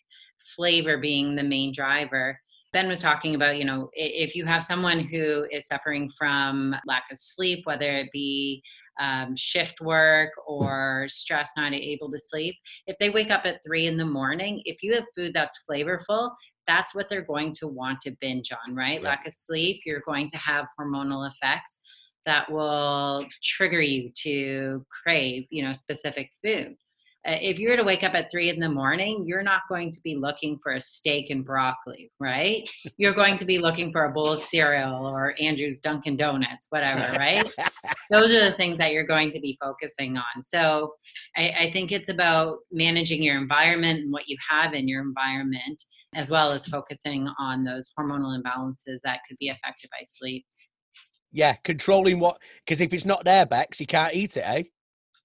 flavor 0.56 0.98
being 0.98 1.36
the 1.36 1.42
main 1.42 1.72
driver. 1.72 2.38
Ben 2.74 2.88
was 2.88 3.00
talking 3.00 3.36
about, 3.36 3.56
you 3.56 3.64
know, 3.64 3.88
if 3.92 4.34
you 4.34 4.44
have 4.44 4.64
someone 4.64 4.98
who 4.98 5.46
is 5.52 5.68
suffering 5.68 6.10
from 6.18 6.74
lack 6.86 7.04
of 7.12 7.20
sleep, 7.20 7.60
whether 7.64 7.94
it 7.94 8.08
be 8.12 8.62
um, 9.00 9.36
shift 9.36 9.80
work 9.80 10.32
or 10.46 11.06
stress, 11.08 11.52
not 11.56 11.72
able 11.72 12.10
to 12.10 12.18
sleep, 12.18 12.56
if 12.88 12.96
they 12.98 13.10
wake 13.10 13.30
up 13.30 13.42
at 13.44 13.60
three 13.64 13.86
in 13.86 13.96
the 13.96 14.04
morning, 14.04 14.60
if 14.64 14.82
you 14.82 14.92
have 14.94 15.04
food 15.16 15.32
that's 15.32 15.60
flavorful, 15.70 16.32
that's 16.66 16.96
what 16.96 17.08
they're 17.08 17.22
going 17.22 17.52
to 17.60 17.68
want 17.68 18.00
to 18.00 18.16
binge 18.20 18.50
on, 18.50 18.74
right? 18.74 19.00
Yeah. 19.00 19.08
Lack 19.08 19.24
of 19.24 19.32
sleep, 19.32 19.82
you're 19.86 20.02
going 20.04 20.28
to 20.30 20.36
have 20.36 20.66
hormonal 20.78 21.30
effects 21.30 21.78
that 22.26 22.50
will 22.50 23.24
trigger 23.42 23.82
you 23.82 24.10
to 24.22 24.84
crave, 25.04 25.44
you 25.50 25.62
know, 25.62 25.72
specific 25.72 26.30
food. 26.42 26.74
Uh, 27.26 27.36
if 27.40 27.58
you 27.58 27.70
were 27.70 27.76
to 27.76 27.84
wake 27.84 28.02
up 28.02 28.14
at 28.14 28.30
three 28.30 28.50
in 28.50 28.60
the 28.60 28.68
morning, 28.68 29.24
you're 29.26 29.42
not 29.42 29.62
going 29.68 29.90
to 29.90 30.00
be 30.00 30.14
looking 30.14 30.58
for 30.62 30.72
a 30.72 30.80
steak 30.80 31.30
and 31.30 31.44
broccoli, 31.44 32.10
right? 32.20 32.68
You're 32.98 33.14
going 33.14 33.38
to 33.38 33.46
be 33.46 33.58
looking 33.58 33.90
for 33.92 34.04
a 34.04 34.12
bowl 34.12 34.28
of 34.28 34.40
cereal 34.40 35.06
or 35.06 35.34
Andrew's 35.40 35.80
Dunkin' 35.80 36.18
Donuts, 36.18 36.66
whatever, 36.68 37.12
right? 37.18 37.50
Those 38.10 38.32
are 38.32 38.50
the 38.50 38.56
things 38.56 38.76
that 38.78 38.92
you're 38.92 39.06
going 39.06 39.30
to 39.30 39.40
be 39.40 39.56
focusing 39.62 40.18
on. 40.18 40.44
So 40.44 40.94
I, 41.36 41.54
I 41.60 41.70
think 41.72 41.92
it's 41.92 42.10
about 42.10 42.58
managing 42.70 43.22
your 43.22 43.38
environment 43.38 44.00
and 44.00 44.12
what 44.12 44.28
you 44.28 44.36
have 44.50 44.74
in 44.74 44.86
your 44.86 45.00
environment, 45.00 45.82
as 46.14 46.30
well 46.30 46.52
as 46.52 46.66
focusing 46.66 47.26
on 47.38 47.64
those 47.64 47.90
hormonal 47.98 48.38
imbalances 48.38 48.98
that 49.02 49.20
could 49.26 49.38
be 49.38 49.48
affected 49.48 49.88
by 49.90 50.04
sleep. 50.04 50.44
Yeah, 51.32 51.54
controlling 51.64 52.20
what, 52.20 52.36
because 52.64 52.80
if 52.80 52.92
it's 52.92 53.06
not 53.06 53.24
there, 53.24 53.46
Bex, 53.46 53.80
you 53.80 53.86
can't 53.86 54.14
eat 54.14 54.36
it, 54.36 54.44
eh? 54.46 54.62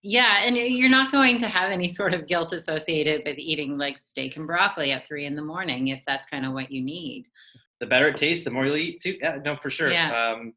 Yeah, 0.02 0.44
and 0.44 0.56
you're 0.56 0.90
not 0.90 1.12
going 1.12 1.38
to 1.40 1.48
have 1.48 1.72
any 1.72 1.90
sort 1.90 2.14
of 2.14 2.26
guilt 2.26 2.54
associated 2.54 3.24
with 3.26 3.38
eating 3.38 3.78
like 3.78 3.98
steak 3.98 4.38
and 4.38 4.48
broccoli 4.48 4.92
at 4.92 5.06
three 5.06 5.26
in 5.26 5.36
the 5.36 5.42
morning 5.42 5.88
if 5.88 6.02
that's 6.08 6.26
kind 6.26 6.46
of 6.46 6.54
what 6.54 6.72
you 6.72 6.82
need. 6.82 7.26
The 7.82 7.86
better 7.86 8.08
it 8.08 8.18
tastes, 8.18 8.46
the 8.46 8.52
more 8.52 8.66
you'll 8.66 8.78
eat 8.78 9.02
too. 9.02 9.18
Yeah, 9.22 9.40
no, 9.44 9.58
for 9.58 9.70
sure. 9.70 9.92
Yeah. 9.92 10.12
Um, 10.12 10.54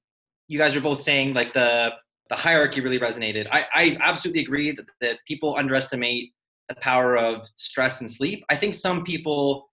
you 0.48 0.58
guys 0.58 0.76
are 0.76 0.80
both 0.80 1.00
saying 1.00 1.34
like 1.34 1.52
the 1.52 1.90
the 2.30 2.36
hierarchy 2.36 2.80
really 2.80 2.98
resonated. 2.98 3.46
I, 3.50 3.66
I 3.74 3.98
absolutely 4.00 4.42
agree 4.42 4.70
that, 4.70 4.86
that 5.02 5.18
people 5.26 5.56
underestimate 5.56 6.32
the 6.68 6.74
power 6.76 7.16
of 7.16 7.46
stress 7.56 8.00
and 8.00 8.10
sleep. 8.10 8.42
I 8.48 8.56
think 8.56 8.74
some 8.74 9.04
people 9.04 9.68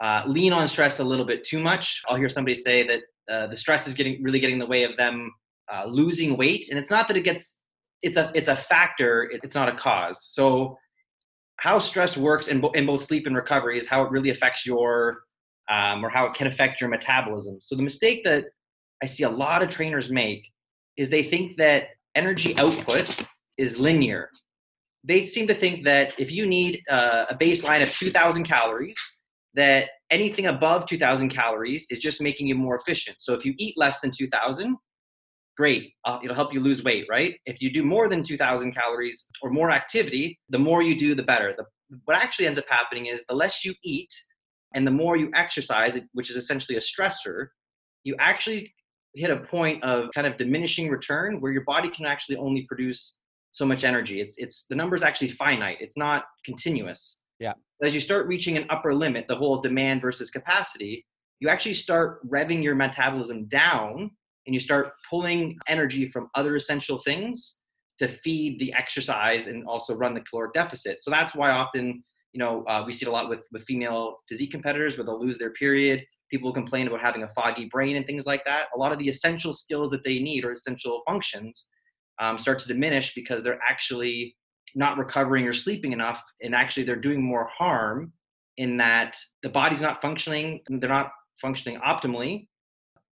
uh, 0.00 0.22
lean 0.26 0.52
on 0.52 0.68
stress 0.68 1.00
a 1.00 1.04
little 1.04 1.24
bit 1.24 1.42
too 1.42 1.60
much. 1.60 2.02
I'll 2.06 2.16
hear 2.16 2.28
somebody 2.28 2.54
say 2.54 2.86
that 2.86 3.00
uh, 3.28 3.46
the 3.48 3.56
stress 3.56 3.88
is 3.88 3.94
getting 3.94 4.22
really 4.22 4.38
getting 4.38 4.54
in 4.54 4.60
the 4.60 4.66
way 4.66 4.84
of 4.84 4.96
them 4.96 5.32
uh, 5.72 5.86
losing 5.86 6.36
weight, 6.36 6.68
and 6.70 6.78
it's 6.78 6.90
not 6.90 7.08
that 7.08 7.16
it 7.16 7.22
gets 7.22 7.61
it's 8.02 8.16
a 8.16 8.30
it's 8.34 8.48
a 8.48 8.56
factor 8.56 9.30
it's 9.42 9.54
not 9.54 9.68
a 9.68 9.74
cause. 9.74 10.24
So 10.32 10.76
how 11.56 11.78
stress 11.78 12.16
works 12.16 12.48
in, 12.48 12.60
bo- 12.60 12.72
in 12.72 12.86
both 12.86 13.04
sleep 13.04 13.26
and 13.26 13.36
recovery 13.36 13.78
is 13.78 13.86
how 13.86 14.02
it 14.02 14.10
really 14.10 14.30
affects 14.30 14.66
your 14.66 15.22
um, 15.70 16.04
or 16.04 16.08
how 16.08 16.26
it 16.26 16.34
can 16.34 16.48
affect 16.48 16.80
your 16.80 16.90
metabolism. 16.90 17.58
So 17.60 17.76
the 17.76 17.82
mistake 17.82 18.24
that 18.24 18.46
i 19.02 19.06
see 19.06 19.24
a 19.24 19.30
lot 19.30 19.62
of 19.62 19.68
trainers 19.68 20.10
make 20.10 20.48
is 20.96 21.08
they 21.08 21.22
think 21.22 21.56
that 21.56 21.88
energy 22.14 22.56
output 22.58 23.24
is 23.58 23.78
linear. 23.78 24.28
They 25.04 25.26
seem 25.26 25.46
to 25.48 25.54
think 25.54 25.84
that 25.84 26.14
if 26.18 26.30
you 26.30 26.46
need 26.46 26.82
uh, 26.90 27.26
a 27.28 27.34
baseline 27.34 27.82
of 27.82 27.90
2000 27.90 28.44
calories 28.44 28.98
that 29.54 29.88
anything 30.10 30.46
above 30.46 30.86
2000 30.86 31.28
calories 31.28 31.86
is 31.90 31.98
just 31.98 32.22
making 32.22 32.46
you 32.46 32.54
more 32.54 32.76
efficient. 32.76 33.16
So 33.20 33.34
if 33.34 33.44
you 33.44 33.54
eat 33.58 33.74
less 33.76 34.00
than 34.00 34.10
2000 34.10 34.76
great. 35.56 35.92
Uh, 36.04 36.18
it'll 36.22 36.34
help 36.34 36.52
you 36.52 36.60
lose 36.60 36.82
weight, 36.82 37.06
right? 37.10 37.34
If 37.46 37.60
you 37.60 37.72
do 37.72 37.82
more 37.82 38.08
than 38.08 38.22
2,000 38.22 38.72
calories 38.72 39.26
or 39.42 39.50
more 39.50 39.70
activity, 39.70 40.38
the 40.48 40.58
more 40.58 40.82
you 40.82 40.96
do, 40.96 41.14
the 41.14 41.22
better. 41.22 41.54
The, 41.56 41.64
what 42.04 42.16
actually 42.16 42.46
ends 42.46 42.58
up 42.58 42.64
happening 42.68 43.06
is 43.06 43.24
the 43.28 43.34
less 43.34 43.64
you 43.64 43.74
eat 43.84 44.12
and 44.74 44.86
the 44.86 44.90
more 44.90 45.16
you 45.16 45.30
exercise, 45.34 45.98
which 46.12 46.30
is 46.30 46.36
essentially 46.36 46.78
a 46.78 46.80
stressor, 46.80 47.48
you 48.04 48.16
actually 48.18 48.72
hit 49.14 49.30
a 49.30 49.36
point 49.36 49.82
of 49.84 50.08
kind 50.14 50.26
of 50.26 50.36
diminishing 50.36 50.88
return 50.88 51.40
where 51.40 51.52
your 51.52 51.64
body 51.64 51.90
can 51.90 52.06
actually 52.06 52.36
only 52.36 52.62
produce 52.62 53.18
so 53.50 53.66
much 53.66 53.84
energy. 53.84 54.20
It's 54.20 54.38
it's 54.38 54.64
the 54.64 54.74
number 54.74 54.96
is 54.96 55.02
actually 55.02 55.28
finite. 55.28 55.76
It's 55.80 55.96
not 55.96 56.24
continuous. 56.44 57.20
Yeah. 57.38 57.52
As 57.82 57.94
you 57.94 58.00
start 58.00 58.26
reaching 58.26 58.56
an 58.56 58.64
upper 58.70 58.94
limit, 58.94 59.26
the 59.28 59.36
whole 59.36 59.60
demand 59.60 60.00
versus 60.00 60.30
capacity, 60.30 61.04
you 61.40 61.48
actually 61.48 61.74
start 61.74 62.26
revving 62.26 62.62
your 62.62 62.74
metabolism 62.74 63.46
down 63.46 64.10
and 64.46 64.54
you 64.54 64.60
start 64.60 64.92
pulling 65.08 65.56
energy 65.68 66.10
from 66.10 66.28
other 66.34 66.56
essential 66.56 66.98
things 66.98 67.60
to 67.98 68.08
feed 68.08 68.58
the 68.58 68.72
exercise 68.72 69.46
and 69.46 69.66
also 69.66 69.94
run 69.94 70.14
the 70.14 70.20
caloric 70.22 70.52
deficit. 70.54 71.02
So 71.04 71.10
that's 71.10 71.34
why 71.34 71.50
often, 71.50 72.02
you 72.32 72.38
know, 72.38 72.64
uh, 72.66 72.82
we 72.84 72.92
see 72.92 73.06
it 73.06 73.08
a 73.08 73.12
lot 73.12 73.28
with 73.28 73.46
with 73.52 73.64
female 73.64 74.18
physique 74.28 74.50
competitors 74.50 74.96
where 74.96 75.04
they'll 75.04 75.20
lose 75.20 75.38
their 75.38 75.52
period. 75.52 76.04
People 76.30 76.52
complain 76.52 76.86
about 76.86 77.02
having 77.02 77.22
a 77.22 77.28
foggy 77.28 77.66
brain 77.66 77.96
and 77.96 78.06
things 78.06 78.26
like 78.26 78.44
that. 78.44 78.68
A 78.74 78.78
lot 78.78 78.90
of 78.90 78.98
the 78.98 79.08
essential 79.08 79.52
skills 79.52 79.90
that 79.90 80.02
they 80.02 80.18
need 80.18 80.44
or 80.44 80.52
essential 80.52 81.02
functions 81.06 81.68
um, 82.20 82.38
start 82.38 82.58
to 82.60 82.68
diminish 82.68 83.14
because 83.14 83.42
they're 83.42 83.60
actually 83.68 84.34
not 84.74 84.96
recovering 84.96 85.46
or 85.46 85.52
sleeping 85.52 85.92
enough, 85.92 86.22
and 86.42 86.54
actually 86.54 86.84
they're 86.84 86.96
doing 86.96 87.22
more 87.22 87.48
harm 87.52 88.12
in 88.56 88.76
that 88.78 89.16
the 89.42 89.48
body's 89.48 89.82
not 89.82 90.00
functioning, 90.00 90.60
they're 90.68 90.88
not 90.88 91.10
functioning 91.40 91.78
optimally, 91.80 92.48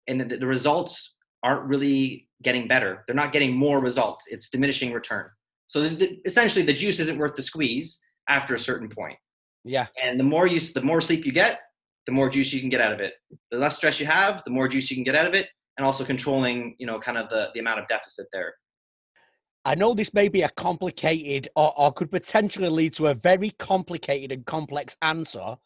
and 0.06 0.20
the, 0.20 0.36
the 0.36 0.46
results 0.46 1.16
aren't 1.42 1.64
really 1.64 2.28
getting 2.42 2.68
better. 2.68 3.04
They're 3.06 3.16
not 3.16 3.32
getting 3.32 3.56
more 3.56 3.80
result. 3.80 4.20
It's 4.28 4.50
diminishing 4.50 4.92
return. 4.92 5.26
So 5.66 5.82
the, 5.82 5.96
the, 5.96 6.20
essentially, 6.24 6.64
the 6.64 6.72
juice 6.72 6.98
isn't 6.98 7.18
worth 7.18 7.34
the 7.34 7.42
squeeze 7.42 8.00
after 8.28 8.54
a 8.54 8.58
certain 8.58 8.88
point. 8.88 9.16
Yeah. 9.64 9.86
And 10.02 10.18
the 10.18 10.24
more 10.24 10.46
you, 10.46 10.60
the 10.60 10.82
more 10.82 11.00
sleep 11.00 11.26
you 11.26 11.32
get, 11.32 11.60
the 12.06 12.12
more 12.12 12.30
juice 12.30 12.52
you 12.52 12.60
can 12.60 12.70
get 12.70 12.80
out 12.80 12.92
of 12.92 13.00
it. 13.00 13.14
The 13.50 13.58
less 13.58 13.76
stress 13.76 14.00
you 14.00 14.06
have, 14.06 14.42
the 14.44 14.50
more 14.50 14.66
juice 14.68 14.90
you 14.90 14.96
can 14.96 15.04
get 15.04 15.14
out 15.14 15.26
of 15.26 15.34
it, 15.34 15.48
and 15.76 15.84
also 15.86 16.04
controlling, 16.04 16.74
you 16.78 16.86
know, 16.86 16.98
kind 16.98 17.18
of 17.18 17.28
the 17.28 17.48
the 17.54 17.60
amount 17.60 17.80
of 17.80 17.88
deficit 17.88 18.26
there. 18.32 18.54
I 19.64 19.74
know 19.74 19.92
this 19.92 20.14
may 20.14 20.28
be 20.28 20.42
a 20.42 20.48
complicated 20.50 21.48
or, 21.54 21.78
or 21.78 21.92
could 21.92 22.10
potentially 22.10 22.68
lead 22.68 22.94
to 22.94 23.08
a 23.08 23.14
very 23.14 23.50
complicated 23.58 24.32
and 24.32 24.46
complex 24.46 24.96
answer, 25.02 25.56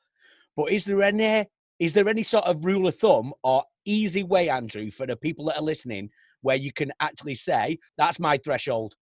but 0.57 0.73
is 0.73 0.85
there 0.85 1.03
any 1.03 1.47
is 1.83 1.93
there 1.93 2.09
any 2.09 2.23
sort 2.23 2.45
of 2.45 2.65
rule 2.65 2.87
of 2.87 2.97
thumb 2.97 3.33
or 3.43 3.65
easy 3.85 4.23
way, 4.23 4.49
Andrew, 4.49 4.89
for 4.93 5.05
the 5.05 5.17
people 5.17 5.47
that 5.47 5.57
are 5.57 5.63
listening, 5.63 6.09
where 6.43 6.55
you 6.55 6.73
can 6.73 6.93
actually 7.01 7.35
say 7.35 7.77
that's 7.99 8.21
my 8.21 8.39
threshold? 8.39 8.95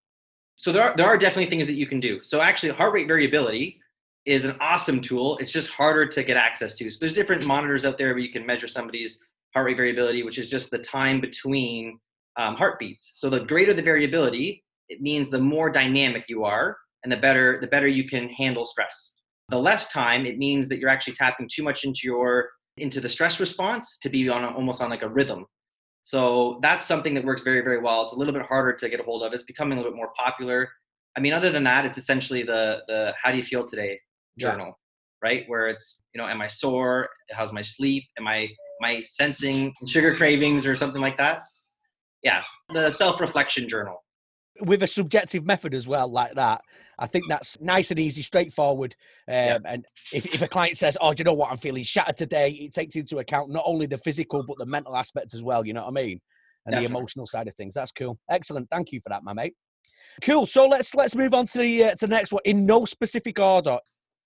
So 0.57 0.73
there 0.73 0.83
are 0.83 0.97
there 0.97 1.07
are 1.07 1.19
definitely 1.19 1.51
things 1.51 1.67
that 1.67 1.75
you 1.75 1.87
can 1.87 2.01
do. 2.01 2.21
So 2.23 2.41
actually, 2.41 2.71
heart 2.71 2.95
rate 2.95 3.07
variability 3.07 3.79
is 4.25 4.47
an 4.47 4.57
awesome 4.61 5.03
tool. 5.03 5.37
It's 5.39 5.53
just 5.53 5.69
harder 5.69 6.07
to 6.07 6.23
get 6.23 6.39
access 6.39 6.75
to. 6.79 6.91
So 6.91 6.97
there's 7.01 7.13
different 7.13 7.45
monitors 7.45 7.85
out 7.85 7.99
there 7.99 8.09
where 8.09 8.19
you 8.19 8.33
can 8.33 8.47
measure 8.47 8.69
somebody's 8.69 9.21
heart 9.53 9.67
rate 9.67 9.77
variability, 9.77 10.23
which 10.23 10.39
is 10.39 10.49
just 10.49 10.71
the 10.71 10.79
time 10.79 11.21
between 11.21 11.99
um, 12.39 12.57
heartbeats. 12.57 13.13
So 13.21 13.29
the 13.29 13.41
greater 13.41 13.75
the 13.75 13.83
variability, 13.83 14.65
it 14.89 15.03
means 15.03 15.29
the 15.29 15.39
more 15.39 15.69
dynamic 15.69 16.25
you 16.29 16.45
are, 16.45 16.79
and 17.05 17.13
the 17.13 17.19
better 17.19 17.59
the 17.61 17.67
better 17.67 17.89
you 17.89 18.09
can 18.09 18.31
handle 18.31 18.65
stress. 18.65 19.17
The 19.51 19.59
less 19.59 19.93
time, 19.93 20.25
it 20.25 20.39
means 20.39 20.67
that 20.69 20.79
you're 20.79 20.89
actually 20.89 21.15
tapping 21.15 21.47
too 21.53 21.63
much 21.63 21.85
into 21.85 22.01
your 22.05 22.49
into 22.77 23.01
the 23.01 23.09
stress 23.09 23.41
response 23.41 23.99
to 23.99 24.09
be 24.09 24.29
on 24.29 24.45
a, 24.45 24.49
almost 24.49 24.81
on 24.81 24.91
like 24.91 25.03
a 25.03 25.09
rhythm. 25.09 25.47
So 26.03 26.59
that's 26.63 26.87
something 26.87 27.15
that 27.15 27.25
works 27.25 27.43
very, 27.43 27.61
very 27.61 27.79
well. 27.81 28.03
It's 28.03 28.13
a 28.13 28.17
little 28.17 28.33
bit 28.33 28.43
harder 28.43 28.73
to 28.73 28.89
get 28.89 29.01
a 29.01 29.03
hold 29.03 29.23
of. 29.23 29.33
It's 29.33 29.45
becoming 29.45 29.79
a 29.79 29.81
little 29.81 29.93
bit 29.93 29.97
more 29.97 30.11
popular. 30.17 30.69
I 31.17 31.21
mean, 31.21 31.33
other 31.33 31.51
than 31.51 31.65
that, 31.65 31.85
it's 31.85 31.99
essentially 31.99 32.43
the 32.43 32.83
the 32.89 33.13
how 33.21 33.31
do 33.31 33.37
you 33.37 33.43
feel 33.43 33.67
today 33.67 34.01
journal, 34.39 34.67
yeah. 34.67 35.29
right? 35.29 35.45
Where 35.47 35.69
it's 35.69 36.03
you 36.15 36.21
know, 36.21 36.27
am 36.27 36.41
I 36.41 36.47
sore? 36.47 37.09
How's 37.33 37.53
my 37.53 37.63
sleep? 37.63 38.05
Am 38.19 38.27
I 38.27 38.39
am 38.39 38.85
I 38.85 39.03
sensing 39.03 39.75
sugar 39.87 40.15
cravings 40.15 40.67
or 40.67 40.75
something 40.75 41.03
like 41.03 41.19
that? 41.19 41.43
Yeah, 42.23 42.41
the 42.73 42.91
self 42.91 43.21
reflection 43.21 43.69
journal 43.69 44.03
with 44.61 44.83
a 44.83 44.87
subjective 44.87 45.45
method 45.45 45.75
as 45.75 45.89
well, 45.89 46.09
like 46.09 46.35
that. 46.35 46.63
I 46.99 47.07
think 47.07 47.25
that's 47.29 47.59
nice 47.61 47.91
and 47.91 47.99
easy, 47.99 48.23
straightforward. 48.23 48.95
Um, 49.27 49.35
yeah. 49.35 49.59
And 49.65 49.87
if, 50.13 50.27
if 50.27 50.43
a 50.43 50.49
client 50.49 50.77
says, 50.77 50.99
"Oh, 51.01 51.13
do 51.13 51.21
you 51.21 51.25
know 51.25 51.33
what? 51.33 51.51
I'm 51.51 51.57
feeling 51.57 51.83
shattered 51.83 52.17
today," 52.17 52.51
it 52.51 52.73
takes 52.73 52.97
into 52.97 53.19
account 53.19 53.51
not 53.51 53.65
only 53.67 53.87
the 53.87 53.99
physical 53.99 54.43
but 54.43 54.59
the 54.59 54.67
mental 54.67 54.97
aspects 54.97 55.35
as 55.35 55.43
well. 55.43 55.67
You 55.67 55.73
know 55.73 55.83
what 55.83 55.99
I 55.99 56.03
mean? 56.03 56.21
And 56.67 56.73
Definitely. 56.73 56.87
the 56.87 56.99
emotional 56.99 57.27
side 57.27 57.49
of 57.49 57.55
things. 57.57 57.75
That's 57.75 57.93
cool. 57.93 58.19
Excellent. 58.29 58.69
Thank 58.69 58.93
you 58.93 59.01
for 59.01 59.09
that, 59.09 59.25
my 59.25 59.33
mate. 59.33 59.55
Cool. 60.23 60.47
So 60.47 60.67
let's 60.67 60.95
let's 60.95 61.15
move 61.15 61.33
on 61.33 61.47
to 61.47 61.59
the 61.59 61.85
uh, 61.85 61.91
to 61.93 62.07
the 62.07 62.09
next 62.09 62.33
one 62.33 62.43
in 62.45 62.67
no 62.67 62.85
specific 62.85 63.39
order. 63.39 63.79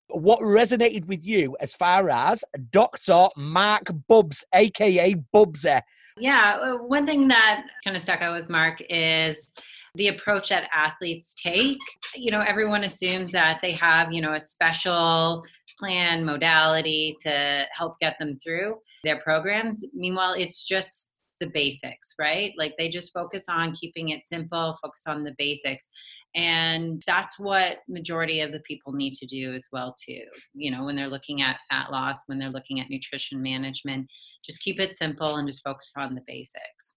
What 0.08 0.40
resonated 0.40 1.06
with 1.06 1.24
you 1.24 1.56
as 1.60 1.72
far 1.72 2.10
as 2.10 2.44
Dr. 2.72 3.28
Marc 3.36 3.90
Bubbs, 4.08 4.44
aka 4.52 5.14
Bubsy? 5.34 5.80
Yeah, 6.18 6.58
uh, 6.62 6.76
one 6.76 7.06
thing 7.06 7.26
that 7.28 7.64
kind 7.82 7.96
of 7.96 8.02
stuck 8.02 8.20
out 8.20 8.38
with 8.38 8.48
Marc 8.48 8.80
is 8.88 9.52
the 9.94 10.08
approach 10.08 10.48
that 10.48 10.68
athletes 10.72 11.34
take. 11.34 11.78
You 12.14 12.30
know, 12.30 12.40
everyone 12.40 12.84
assumes 12.84 13.30
that 13.32 13.60
they 13.62 13.72
have, 13.72 14.12
you 14.12 14.20
know, 14.20 14.34
a 14.34 14.40
special 14.40 15.44
plan 15.78 16.24
modality 16.24 17.16
to 17.20 17.66
help 17.72 17.98
get 18.00 18.18
them 18.18 18.38
through 18.42 18.76
their 19.04 19.20
programs. 19.20 19.84
Meanwhile, 19.94 20.34
it's 20.36 20.64
just 20.64 21.10
the 21.40 21.46
basics, 21.46 22.14
right? 22.18 22.52
Like 22.56 22.74
they 22.78 22.88
just 22.88 23.12
focus 23.12 23.46
on 23.48 23.72
keeping 23.72 24.10
it 24.10 24.24
simple, 24.24 24.76
focus 24.82 25.02
on 25.06 25.24
the 25.24 25.34
basics. 25.38 25.88
And 26.36 27.00
that's 27.06 27.38
what 27.38 27.78
majority 27.88 28.40
of 28.40 28.50
the 28.50 28.60
people 28.60 28.92
need 28.92 29.14
to 29.14 29.26
do 29.26 29.54
as 29.54 29.68
well 29.72 29.94
too. 30.04 30.22
You 30.52 30.72
know, 30.72 30.84
when 30.84 30.96
they're 30.96 31.08
looking 31.08 31.42
at 31.42 31.60
fat 31.70 31.92
loss, 31.92 32.22
when 32.26 32.38
they're 32.38 32.50
looking 32.50 32.80
at 32.80 32.90
nutrition 32.90 33.40
management, 33.40 34.08
just 34.44 34.62
keep 34.62 34.80
it 34.80 34.96
simple 34.96 35.36
and 35.36 35.46
just 35.46 35.62
focus 35.62 35.92
on 35.96 36.14
the 36.14 36.22
basics. 36.26 36.96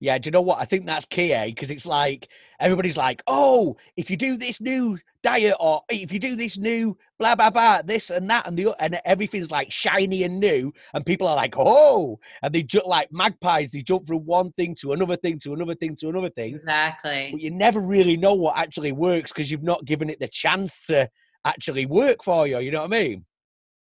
Yeah, 0.00 0.16
do 0.18 0.28
you 0.28 0.30
know 0.30 0.42
what? 0.42 0.60
I 0.60 0.64
think 0.64 0.86
that's 0.86 1.06
key, 1.06 1.32
eh? 1.32 1.46
Because 1.46 1.70
it's 1.70 1.86
like 1.86 2.28
everybody's 2.60 2.96
like, 2.96 3.20
oh, 3.26 3.76
if 3.96 4.10
you 4.10 4.16
do 4.16 4.36
this 4.36 4.60
new 4.60 4.96
diet 5.24 5.56
or 5.58 5.82
if 5.90 6.12
you 6.12 6.20
do 6.20 6.36
this 6.36 6.56
new 6.56 6.96
blah 7.18 7.34
blah 7.34 7.50
blah, 7.50 7.82
this 7.82 8.10
and 8.10 8.30
that 8.30 8.46
and 8.46 8.56
the 8.56 8.74
and 8.78 9.00
everything's 9.04 9.50
like 9.50 9.72
shiny 9.72 10.22
and 10.22 10.38
new, 10.38 10.72
and 10.94 11.04
people 11.04 11.26
are 11.26 11.34
like, 11.34 11.54
oh, 11.56 12.18
and 12.42 12.54
they 12.54 12.62
jump 12.62 12.86
like 12.86 13.12
magpies. 13.12 13.72
They 13.72 13.82
jump 13.82 14.06
from 14.06 14.24
one 14.24 14.52
thing 14.52 14.76
to 14.76 14.92
another 14.92 15.16
thing 15.16 15.38
to 15.40 15.52
another 15.52 15.74
thing 15.74 15.96
to 15.96 16.08
another 16.08 16.30
thing. 16.30 16.54
Exactly. 16.54 17.30
But 17.32 17.40
you 17.40 17.50
never 17.50 17.80
really 17.80 18.16
know 18.16 18.34
what 18.34 18.56
actually 18.56 18.92
works 18.92 19.32
because 19.32 19.50
you've 19.50 19.64
not 19.64 19.84
given 19.84 20.10
it 20.10 20.20
the 20.20 20.28
chance 20.28 20.86
to 20.86 21.10
actually 21.44 21.86
work 21.86 22.22
for 22.22 22.46
you. 22.46 22.60
You 22.60 22.70
know 22.70 22.82
what 22.82 22.94
I 22.94 23.02
mean? 23.02 23.24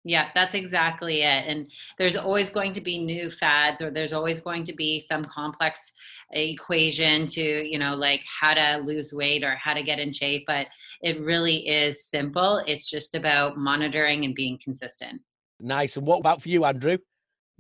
Yeah, 0.06 0.28
that's 0.34 0.54
exactly 0.54 1.22
it. 1.22 1.44
And 1.46 1.70
there's 1.96 2.16
always 2.16 2.50
going 2.50 2.72
to 2.72 2.82
be 2.82 2.98
new 2.98 3.30
fads, 3.30 3.80
or 3.80 3.90
there's 3.90 4.12
always 4.12 4.38
going 4.38 4.62
to 4.64 4.74
be 4.74 5.00
some 5.00 5.24
complex 5.24 5.92
uh, 6.36 6.38
equation 6.38 7.26
to, 7.28 7.42
you 7.42 7.78
know, 7.78 7.96
like 7.96 8.22
how 8.40 8.52
to 8.52 8.82
lose 8.84 9.14
weight 9.14 9.42
or 9.42 9.56
how 9.56 9.72
to 9.72 9.82
get 9.82 9.98
in 9.98 10.12
shape. 10.12 10.44
But 10.46 10.66
it 11.02 11.20
really 11.20 11.66
is 11.66 12.04
simple. 12.04 12.62
It's 12.66 12.90
just 12.90 13.14
about 13.14 13.56
monitoring 13.56 14.26
and 14.26 14.34
being 14.34 14.58
consistent. 14.62 15.22
Nice. 15.58 15.96
And 15.96 16.06
what 16.06 16.18
about 16.18 16.42
for 16.42 16.50
you, 16.50 16.66
Andrew? 16.66 16.98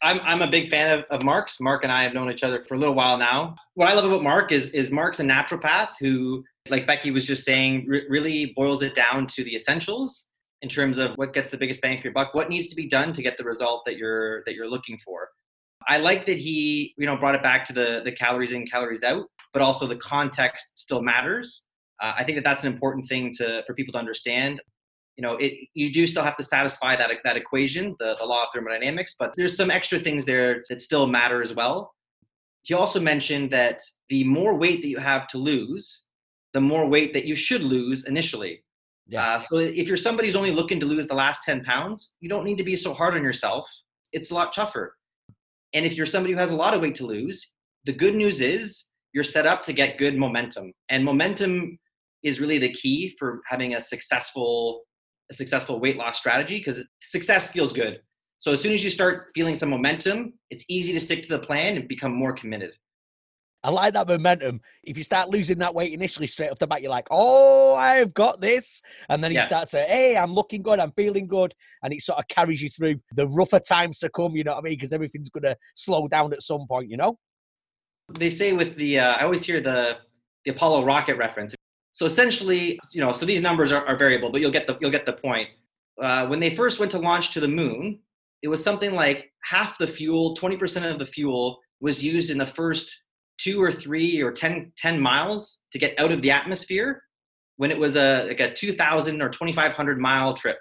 I'm, 0.02 0.20
I'm 0.20 0.42
a 0.42 0.50
big 0.50 0.68
fan 0.68 0.98
of, 0.98 1.04
of 1.10 1.22
Marc's. 1.22 1.60
Marc 1.60 1.82
and 1.84 1.92
I 1.92 2.02
have 2.02 2.12
known 2.12 2.30
each 2.30 2.42
other 2.42 2.62
for 2.64 2.74
a 2.74 2.78
little 2.78 2.94
while 2.94 3.16
now. 3.16 3.54
What 3.74 3.88
I 3.88 3.94
love 3.94 4.04
about 4.04 4.22
Marc 4.22 4.52
is, 4.52 4.66
is 4.70 4.90
Marc's 4.90 5.20
a 5.20 5.22
naturopath 5.22 5.90
who, 5.98 6.44
like 6.68 6.86
Becky 6.86 7.10
was 7.10 7.24
just 7.24 7.44
saying, 7.44 7.86
re- 7.88 8.04
really 8.10 8.52
boils 8.54 8.82
it 8.82 8.94
down 8.94 9.26
to 9.28 9.44
the 9.44 9.54
essentials 9.54 10.26
in 10.64 10.70
terms 10.70 10.96
of 10.96 11.12
what 11.16 11.34
gets 11.34 11.50
the 11.50 11.58
biggest 11.58 11.82
bang 11.82 12.00
for 12.00 12.04
your 12.04 12.14
buck 12.14 12.32
what 12.32 12.48
needs 12.48 12.68
to 12.68 12.74
be 12.74 12.88
done 12.88 13.12
to 13.12 13.22
get 13.22 13.36
the 13.36 13.44
result 13.44 13.82
that 13.84 13.98
you're 13.98 14.42
that 14.46 14.54
you're 14.54 14.68
looking 14.68 14.98
for. 15.04 15.28
I 15.86 15.98
like 15.98 16.24
that 16.24 16.38
he 16.38 16.94
you 16.96 17.06
know 17.06 17.18
brought 17.18 17.34
it 17.34 17.42
back 17.42 17.66
to 17.66 17.74
the 17.74 18.00
the 18.02 18.12
calories 18.12 18.52
in 18.52 18.66
calories 18.66 19.02
out 19.02 19.26
but 19.52 19.60
also 19.60 19.86
the 19.86 19.96
context 19.96 20.78
still 20.78 21.02
matters. 21.02 21.66
Uh, 22.02 22.14
i 22.16 22.24
think 22.24 22.36
that 22.38 22.44
that's 22.44 22.64
an 22.64 22.72
important 22.72 23.06
thing 23.06 23.30
to 23.38 23.62
for 23.66 23.74
people 23.74 23.92
to 23.92 23.98
understand. 23.98 24.58
You 25.16 25.22
know 25.22 25.34
it 25.34 25.52
you 25.74 25.92
do 25.92 26.06
still 26.06 26.24
have 26.24 26.38
to 26.38 26.42
satisfy 26.42 26.96
that 26.96 27.10
that 27.24 27.36
equation 27.36 27.94
the, 27.98 28.16
the 28.18 28.24
law 28.24 28.44
of 28.44 28.48
thermodynamics 28.52 29.16
but 29.18 29.34
there's 29.36 29.54
some 29.54 29.70
extra 29.70 29.98
things 30.00 30.24
there 30.24 30.58
that 30.70 30.80
still 30.80 31.06
matter 31.06 31.42
as 31.42 31.54
well. 31.54 31.92
He 32.62 32.72
also 32.72 32.98
mentioned 32.98 33.50
that 33.50 33.82
the 34.08 34.24
more 34.24 34.54
weight 34.54 34.80
that 34.80 34.88
you 34.88 34.98
have 35.12 35.26
to 35.28 35.38
lose 35.38 36.06
the 36.54 36.60
more 36.72 36.86
weight 36.88 37.12
that 37.12 37.26
you 37.26 37.36
should 37.36 37.62
lose 37.62 38.06
initially 38.06 38.63
yeah. 39.06 39.36
Uh, 39.36 39.40
so 39.40 39.58
if 39.58 39.86
you're 39.86 39.96
somebody 39.96 40.28
who's 40.28 40.36
only 40.36 40.50
looking 40.50 40.80
to 40.80 40.86
lose 40.86 41.06
the 41.06 41.14
last 41.14 41.42
10 41.44 41.64
pounds, 41.64 42.14
you 42.20 42.28
don't 42.28 42.44
need 42.44 42.58
to 42.58 42.64
be 42.64 42.76
so 42.76 42.94
hard 42.94 43.14
on 43.14 43.22
yourself. 43.22 43.68
It's 44.12 44.30
a 44.30 44.34
lot 44.34 44.52
tougher. 44.52 44.96
And 45.74 45.84
if 45.84 45.96
you're 45.96 46.06
somebody 46.06 46.32
who 46.32 46.38
has 46.38 46.50
a 46.50 46.56
lot 46.56 46.74
of 46.74 46.80
weight 46.80 46.94
to 46.96 47.06
lose, 47.06 47.52
the 47.84 47.92
good 47.92 48.14
news 48.14 48.40
is 48.40 48.86
you're 49.12 49.24
set 49.24 49.46
up 49.46 49.62
to 49.64 49.72
get 49.72 49.98
good 49.98 50.16
momentum. 50.16 50.72
And 50.88 51.04
momentum 51.04 51.78
is 52.22 52.40
really 52.40 52.58
the 52.58 52.72
key 52.72 53.14
for 53.18 53.40
having 53.46 53.74
a 53.74 53.80
successful 53.80 54.82
a 55.30 55.34
successful 55.34 55.80
weight 55.80 55.96
loss 55.96 56.18
strategy 56.18 56.58
because 56.58 56.84
success 57.00 57.50
feels 57.50 57.72
good. 57.72 57.98
So 58.36 58.52
as 58.52 58.60
soon 58.60 58.74
as 58.74 58.84
you 58.84 58.90
start 58.90 59.24
feeling 59.34 59.54
some 59.54 59.70
momentum, 59.70 60.34
it's 60.50 60.66
easy 60.68 60.92
to 60.92 61.00
stick 61.00 61.22
to 61.22 61.28
the 61.30 61.38
plan 61.38 61.78
and 61.78 61.88
become 61.88 62.14
more 62.14 62.34
committed. 62.34 62.72
I 63.64 63.70
like 63.70 63.94
that 63.94 64.06
momentum. 64.06 64.60
If 64.82 64.98
you 64.98 65.02
start 65.02 65.30
losing 65.30 65.56
that 65.58 65.74
weight 65.74 65.94
initially 65.94 66.26
straight 66.26 66.50
off 66.50 66.58
the 66.58 66.66
bat, 66.66 66.82
you're 66.82 66.90
like, 66.90 67.08
oh, 67.10 67.74
I've 67.74 68.12
got 68.12 68.42
this. 68.42 68.82
And 69.08 69.24
then 69.24 69.32
you 69.32 69.38
Yeah. 69.38 69.46
start 69.46 69.68
to, 69.70 69.82
hey, 69.84 70.18
I'm 70.18 70.34
looking 70.34 70.62
good, 70.62 70.78
I'm 70.78 70.92
feeling 70.92 71.26
good. 71.26 71.54
And 71.82 71.92
it 71.92 72.02
sort 72.02 72.18
of 72.18 72.28
carries 72.28 72.62
you 72.62 72.68
through 72.68 73.00
the 73.12 73.26
rougher 73.26 73.58
times 73.58 73.98
to 74.00 74.10
come, 74.10 74.36
you 74.36 74.44
know 74.44 74.52
what 74.52 74.58
I 74.58 74.62
mean? 74.62 74.74
Because 74.74 74.92
everything's 74.92 75.30
going 75.30 75.44
to 75.44 75.56
slow 75.76 76.06
down 76.08 76.34
at 76.34 76.42
some 76.42 76.66
point, 76.68 76.90
you 76.90 76.98
know? 76.98 77.18
they 78.18 78.28
say 78.28 78.52
with 78.52 78.76
the 78.76 78.98
uh, 78.98 79.14
I 79.14 79.22
always 79.24 79.44
hear 79.44 79.60
the 79.60 79.98
the 80.44 80.50
Apollo 80.50 80.84
rocket 80.84 81.16
reference. 81.16 81.54
So 81.92 82.04
essentially, 82.04 82.78
you 82.92 83.00
know, 83.00 83.12
so 83.12 83.24
these 83.24 83.40
numbers 83.40 83.72
are, 83.72 83.86
are 83.86 83.96
variable, 83.96 84.30
but 84.30 84.42
you'll 84.42 84.50
get 84.50 84.66
the 84.66 84.76
you'll 84.80 84.90
get 84.90 85.06
the 85.06 85.14
point. 85.14 85.48
Uh, 86.00 86.26
when 86.26 86.40
they 86.40 86.50
first 86.50 86.80
went 86.80 86.90
to 86.92 86.98
launch 86.98 87.32
to 87.32 87.40
the 87.40 87.48
moon, 87.48 87.98
it 88.42 88.48
was 88.48 88.62
something 88.62 88.92
like 88.92 89.32
half 89.42 89.78
the 89.78 89.86
fuel, 89.86 90.36
20% 90.36 90.90
of 90.92 90.98
the 90.98 91.06
fuel 91.06 91.60
was 91.80 92.02
used 92.02 92.30
in 92.30 92.38
the 92.38 92.46
first 92.46 93.03
two 93.38 93.62
or 93.62 93.70
three 93.70 94.20
or 94.20 94.32
10, 94.32 94.72
10 94.76 95.00
miles 95.00 95.60
to 95.72 95.78
get 95.78 95.98
out 95.98 96.12
of 96.12 96.22
the 96.22 96.30
atmosphere 96.30 97.02
when 97.56 97.70
it 97.70 97.78
was 97.78 97.96
a 97.96 98.26
like 98.26 98.40
a 98.40 98.52
2000 98.52 99.22
or 99.22 99.28
2500 99.28 99.98
mile 99.98 100.34
trip. 100.34 100.58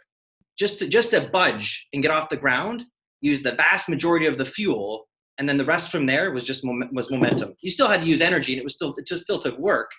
Just 0.57 0.79
to 0.79 0.87
just 0.87 1.11
to 1.11 1.29
budge 1.31 1.87
and 1.93 2.03
get 2.03 2.11
off 2.11 2.29
the 2.29 2.37
ground, 2.37 2.83
use 3.21 3.41
the 3.41 3.53
vast 3.53 3.89
majority 3.89 4.27
of 4.27 4.37
the 4.37 4.45
fuel 4.45 5.07
and 5.39 5.49
then 5.49 5.57
the 5.57 5.65
rest 5.65 5.89
from 5.89 6.05
there 6.05 6.31
was 6.31 6.43
just 6.43 6.63
mom- 6.63 6.89
was 6.91 7.09
momentum. 7.09 7.55
You 7.61 7.69
still 7.69 7.87
had 7.87 8.01
to 8.01 8.07
use 8.07 8.21
energy, 8.21 8.53
and 8.53 8.59
it 8.59 8.63
was 8.63 8.75
still 8.75 8.93
it 8.97 9.07
just 9.07 9.23
still 9.23 9.39
took 9.39 9.57
work. 9.57 9.89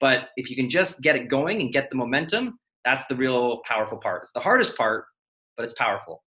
But 0.00 0.28
if 0.36 0.50
you 0.50 0.56
can 0.56 0.68
just 0.68 1.00
get 1.00 1.16
it 1.16 1.28
going 1.28 1.60
and 1.60 1.72
get 1.72 1.88
the 1.88 1.96
momentum, 1.96 2.58
that's 2.84 3.06
the 3.06 3.16
real 3.16 3.60
powerful 3.66 3.98
part. 3.98 4.22
It's 4.22 4.32
the 4.32 4.40
hardest 4.40 4.76
part, 4.76 5.06
but 5.56 5.64
it's 5.64 5.72
powerful. 5.74 6.22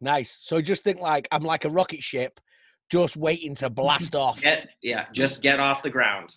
Nice. 0.00 0.40
So 0.42 0.60
just 0.60 0.82
think 0.82 1.00
like 1.00 1.28
I'm 1.30 1.44
like 1.44 1.64
a 1.64 1.68
rocket 1.68 2.02
ship 2.02 2.40
just 2.90 3.16
waiting 3.16 3.54
to 3.56 3.70
blast 3.70 4.14
off. 4.14 4.40
Get 4.40 4.68
yeah, 4.82 5.06
just 5.12 5.42
get 5.42 5.60
off 5.60 5.82
the 5.82 5.90
ground. 5.90 6.34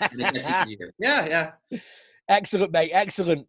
And 0.00 0.20
it 0.20 0.34
gets 0.34 0.50
easier. 0.68 0.92
Yeah, 0.98 1.52
yeah. 1.70 1.80
Excellent, 2.28 2.72
mate. 2.72 2.90
Excellent. 2.92 3.46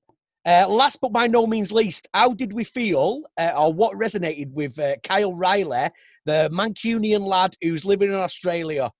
Uh, 0.47 0.67
last 0.67 1.01
but 1.01 1.11
by 1.11 1.25
no 1.25 1.47
means 1.47 1.71
least, 1.71 2.07
how 2.13 2.31
did 2.31 2.53
we 2.53 2.63
feel 2.63 3.23
uh, 3.39 3.51
or 3.57 3.73
what 3.73 3.97
resonated 3.97 4.51
with 4.51 4.77
uh, 4.77 4.95
Kyle 5.03 5.33
Riley, 5.33 5.89
the 6.25 6.49
Mancunian 6.51 7.25
lad 7.25 7.55
who's 7.61 7.83
living 7.83 8.09
in 8.09 8.15
Australia? 8.15 8.91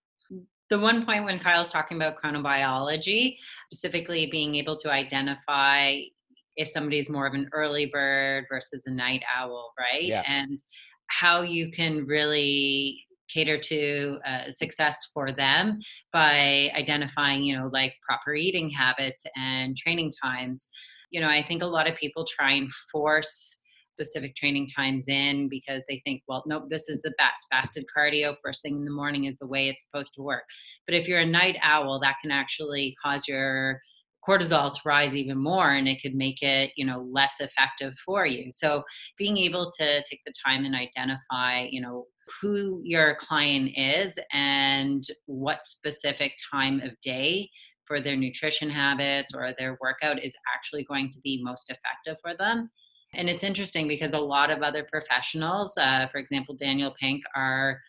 the 0.69 0.79
one 0.79 1.05
point 1.05 1.25
when 1.25 1.39
Kyle's 1.39 1.71
talking 1.71 1.97
about 1.97 2.15
chronobiology, 2.15 3.37
specifically 3.71 4.25
being 4.25 4.55
able 4.55 4.75
to 4.77 4.91
identify 4.91 5.99
if 6.55 6.67
somebody's 6.67 7.09
more 7.09 7.27
of 7.27 7.33
an 7.33 7.49
early 7.53 7.85
bird 7.85 8.45
versus 8.49 8.83
a 8.87 8.91
night 8.91 9.23
owl, 9.35 9.73
right? 9.79 10.03
Yeah. 10.03 10.23
And 10.27 10.57
how 11.07 11.41
you 11.41 11.69
can 11.69 12.05
really 12.05 13.04
cater 13.33 13.57
to 13.57 14.17
uh, 14.25 14.51
success 14.51 15.09
for 15.13 15.31
them 15.31 15.79
by 16.11 16.71
identifying, 16.75 17.43
you 17.43 17.57
know, 17.57 17.69
like 17.73 17.93
proper 18.07 18.35
eating 18.35 18.69
habits 18.69 19.23
and 19.35 19.75
training 19.77 20.11
times. 20.23 20.67
You 21.11 21.21
know, 21.21 21.27
I 21.27 21.41
think 21.43 21.61
a 21.61 21.67
lot 21.67 21.89
of 21.89 21.95
people 21.95 22.25
try 22.25 22.53
and 22.53 22.69
force 22.91 23.57
specific 23.95 24.35
training 24.35 24.67
times 24.75 25.07
in 25.07 25.47
because 25.47 25.81
they 25.87 26.01
think, 26.05 26.21
well, 26.27 26.43
nope, 26.45 26.65
this 26.69 26.89
is 26.89 27.01
the 27.01 27.13
best. 27.17 27.45
Fasted 27.51 27.85
cardio 27.95 28.35
first 28.43 28.61
thing 28.61 28.77
in 28.77 28.85
the 28.85 28.91
morning 28.91 29.25
is 29.25 29.37
the 29.39 29.47
way 29.47 29.69
it's 29.69 29.85
supposed 29.85 30.13
to 30.15 30.21
work. 30.21 30.43
But 30.85 30.95
if 30.95 31.07
you're 31.07 31.21
a 31.21 31.25
night 31.25 31.57
owl, 31.61 31.99
that 32.01 32.17
can 32.21 32.31
actually 32.31 32.95
cause 33.01 33.27
your 33.27 33.79
cortisol 34.27 34.73
to 34.73 34.79
rise 34.85 35.15
even 35.15 35.37
more 35.37 35.73
and 35.73 35.87
it 35.87 36.01
could 36.01 36.15
make 36.15 36.41
it 36.41 36.71
you 36.75 36.85
know 36.85 37.07
less 37.11 37.35
effective 37.39 37.93
for 38.03 38.25
you 38.25 38.51
so 38.51 38.83
being 39.17 39.37
able 39.37 39.71
to 39.71 40.03
take 40.09 40.19
the 40.25 40.33
time 40.43 40.65
and 40.65 40.75
identify 40.75 41.67
you 41.69 41.79
know 41.79 42.05
who 42.41 42.81
your 42.83 43.15
client 43.15 43.71
is 43.75 44.17
and 44.33 45.03
what 45.25 45.63
specific 45.63 46.33
time 46.51 46.81
of 46.81 46.99
day 47.01 47.49
for 47.85 48.01
their 48.01 48.15
nutrition 48.15 48.69
habits 48.69 49.31
or 49.35 49.53
their 49.57 49.77
workout 49.81 50.23
is 50.23 50.33
actually 50.53 50.83
going 50.83 51.09
to 51.09 51.19
be 51.23 51.41
most 51.43 51.69
effective 51.69 52.19
for 52.21 52.35
them. 52.35 52.69
And 53.13 53.29
it's 53.29 53.43
interesting 53.43 53.87
because 53.87 54.13
a 54.13 54.19
lot 54.19 54.49
of 54.49 54.61
other 54.61 54.85
professionals 54.91 55.77
uh, 55.77 56.07
for 56.07 56.17
example 56.17 56.55
daniel 56.55 56.93
pink 56.99 57.23
are 57.35 57.79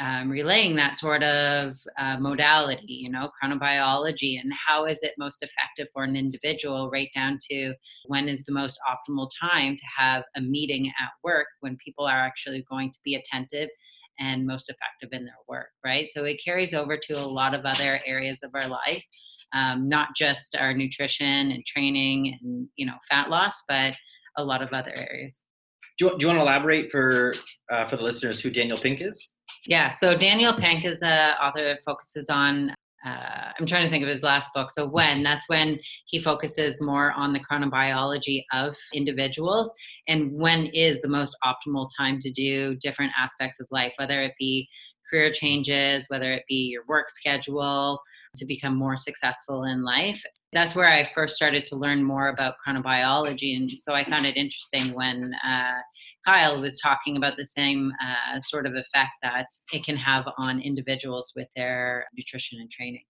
um, 0.00 0.28
relaying 0.28 0.74
that 0.76 0.96
sort 0.96 1.22
of 1.22 1.74
uh, 1.98 2.16
modality, 2.18 2.82
you 2.88 3.10
know, 3.10 3.30
chronobiology, 3.42 4.40
and 4.40 4.52
how 4.52 4.86
is 4.86 5.02
it 5.02 5.12
most 5.18 5.42
effective 5.42 5.86
for 5.92 6.02
an 6.02 6.16
individual, 6.16 6.90
right 6.90 7.10
down 7.14 7.38
to 7.50 7.74
when 8.06 8.28
is 8.28 8.44
the 8.44 8.52
most 8.52 8.78
optimal 8.88 9.28
time 9.40 9.76
to 9.76 9.84
have 9.96 10.24
a 10.36 10.40
meeting 10.40 10.88
at 11.00 11.10
work 11.22 11.46
when 11.60 11.76
people 11.76 12.06
are 12.06 12.18
actually 12.18 12.64
going 12.68 12.90
to 12.90 12.98
be 13.04 13.14
attentive 13.14 13.68
and 14.18 14.46
most 14.46 14.68
effective 14.68 15.16
in 15.16 15.24
their 15.24 15.34
work, 15.48 15.68
right? 15.84 16.06
So 16.06 16.24
it 16.24 16.40
carries 16.44 16.74
over 16.74 16.96
to 16.96 17.12
a 17.14 17.26
lot 17.26 17.54
of 17.54 17.64
other 17.64 18.00
areas 18.04 18.40
of 18.42 18.50
our 18.54 18.68
life, 18.68 19.02
um, 19.52 19.88
not 19.88 20.08
just 20.16 20.56
our 20.56 20.74
nutrition 20.74 21.52
and 21.52 21.64
training 21.64 22.38
and, 22.42 22.68
you 22.76 22.86
know, 22.86 22.94
fat 23.08 23.30
loss, 23.30 23.62
but 23.68 23.94
a 24.38 24.44
lot 24.44 24.62
of 24.62 24.72
other 24.72 24.92
areas. 24.96 25.40
Do 25.98 26.06
you, 26.06 26.18
do 26.18 26.22
you 26.22 26.26
want 26.28 26.38
to 26.38 26.42
elaborate 26.42 26.90
for 26.90 27.34
uh, 27.72 27.86
for 27.86 27.96
the 27.96 28.02
listeners 28.02 28.40
who 28.40 28.50
Daniel 28.50 28.76
Pink 28.76 29.00
is? 29.00 29.33
Yeah, 29.66 29.90
so 29.90 30.14
Daniel 30.14 30.52
Pink 30.52 30.84
is 30.84 31.00
a 31.02 31.34
author 31.42 31.64
that 31.64 31.84
focuses 31.84 32.28
on. 32.28 32.70
Uh, 33.04 33.52
I'm 33.58 33.66
trying 33.66 33.84
to 33.84 33.90
think 33.90 34.02
of 34.02 34.08
his 34.08 34.22
last 34.22 34.50
book. 34.54 34.70
So 34.70 34.86
when 34.86 35.22
that's 35.22 35.48
when 35.48 35.78
he 36.06 36.18
focuses 36.18 36.80
more 36.80 37.12
on 37.12 37.32
the 37.34 37.40
chronobiology 37.40 38.44
of 38.54 38.74
individuals 38.94 39.70
and 40.08 40.32
when 40.32 40.66
is 40.66 41.00
the 41.02 41.08
most 41.08 41.36
optimal 41.44 41.88
time 41.98 42.18
to 42.20 42.30
do 42.30 42.76
different 42.76 43.12
aspects 43.18 43.60
of 43.60 43.66
life, 43.70 43.92
whether 43.98 44.22
it 44.22 44.32
be 44.38 44.68
career 45.10 45.30
changes, 45.30 46.06
whether 46.08 46.32
it 46.32 46.44
be 46.48 46.70
your 46.72 46.82
work 46.88 47.10
schedule 47.10 48.00
to 48.36 48.46
become 48.46 48.74
more 48.74 48.96
successful 48.96 49.64
in 49.64 49.84
life. 49.84 50.22
That's 50.54 50.74
where 50.74 50.88
I 50.88 51.04
first 51.04 51.34
started 51.34 51.64
to 51.66 51.76
learn 51.76 52.02
more 52.02 52.28
about 52.28 52.54
chronobiology, 52.66 53.56
and 53.56 53.70
so 53.70 53.92
I 53.92 54.04
found 54.04 54.24
it 54.24 54.36
interesting 54.36 54.94
when 54.94 55.32
uh, 55.44 55.74
Kyle 56.24 56.60
was 56.60 56.78
talking 56.80 57.16
about 57.16 57.36
the 57.36 57.44
same 57.44 57.92
uh, 58.00 58.40
sort 58.40 58.66
of 58.66 58.74
effect 58.74 59.10
that 59.22 59.46
it 59.72 59.84
can 59.84 59.96
have 59.96 60.26
on 60.38 60.60
individuals 60.60 61.32
with 61.34 61.48
their 61.56 62.06
nutrition 62.16 62.60
and 62.60 62.70
training. 62.70 63.02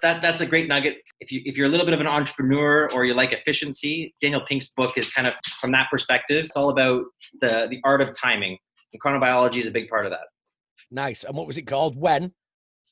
That 0.00 0.22
that's 0.22 0.40
a 0.40 0.46
great 0.46 0.68
nugget. 0.68 0.98
If 1.20 1.30
you 1.30 1.42
if 1.44 1.58
you're 1.58 1.66
a 1.66 1.70
little 1.70 1.84
bit 1.84 1.92
of 1.92 2.00
an 2.00 2.06
entrepreneur 2.06 2.88
or 2.92 3.04
you 3.04 3.14
like 3.14 3.32
efficiency, 3.32 4.14
Daniel 4.20 4.40
Pink's 4.40 4.70
book 4.70 4.96
is 4.96 5.12
kind 5.12 5.26
of 5.26 5.34
from 5.60 5.72
that 5.72 5.88
perspective. 5.90 6.46
It's 6.46 6.56
all 6.56 6.70
about 6.70 7.04
the 7.40 7.66
the 7.68 7.80
art 7.84 8.00
of 8.00 8.10
timing. 8.18 8.56
And 8.92 9.02
chronobiology 9.02 9.56
is 9.56 9.66
a 9.66 9.70
big 9.70 9.88
part 9.88 10.06
of 10.06 10.12
that. 10.12 10.26
Nice. 10.90 11.24
And 11.24 11.36
what 11.36 11.46
was 11.46 11.58
it 11.58 11.62
called? 11.62 11.96
When? 11.96 12.32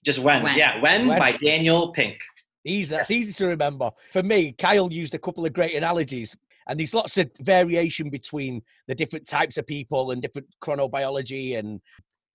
Just 0.05 0.19
when, 0.19 0.43
When. 0.43 0.57
yeah, 0.57 0.81
when, 0.81 1.09
When. 1.09 1.19
by 1.19 1.33
Daniel 1.33 1.93
Pink. 1.93 2.17
Easy. 2.65 2.95
That's 2.95 3.11
easy 3.11 3.33
to 3.35 3.47
remember. 3.47 3.91
For 4.13 4.23
me, 4.23 4.53
Kyle 4.53 4.93
used 4.93 5.15
a 5.15 5.19
couple 5.19 5.47
of 5.47 5.53
great 5.53 5.75
analogies, 5.75 6.37
and 6.69 6.79
there's 6.79 6.95
lots 6.95 7.17
of 7.17 7.31
variation 7.41 8.11
between 8.11 8.63
the 8.87 8.95
different 8.95 9.27
types 9.27 9.57
of 9.57 9.67
people 9.67 10.11
and 10.11 10.21
different 10.21 10.49
chronobiology 10.63 11.59
and 11.59 11.81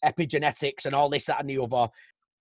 epigenetics 0.04 0.86
and 0.86 0.96
all 0.96 1.10
this, 1.10 1.26
that, 1.26 1.40
and 1.40 1.50
the 1.50 1.60
other. 1.60 1.88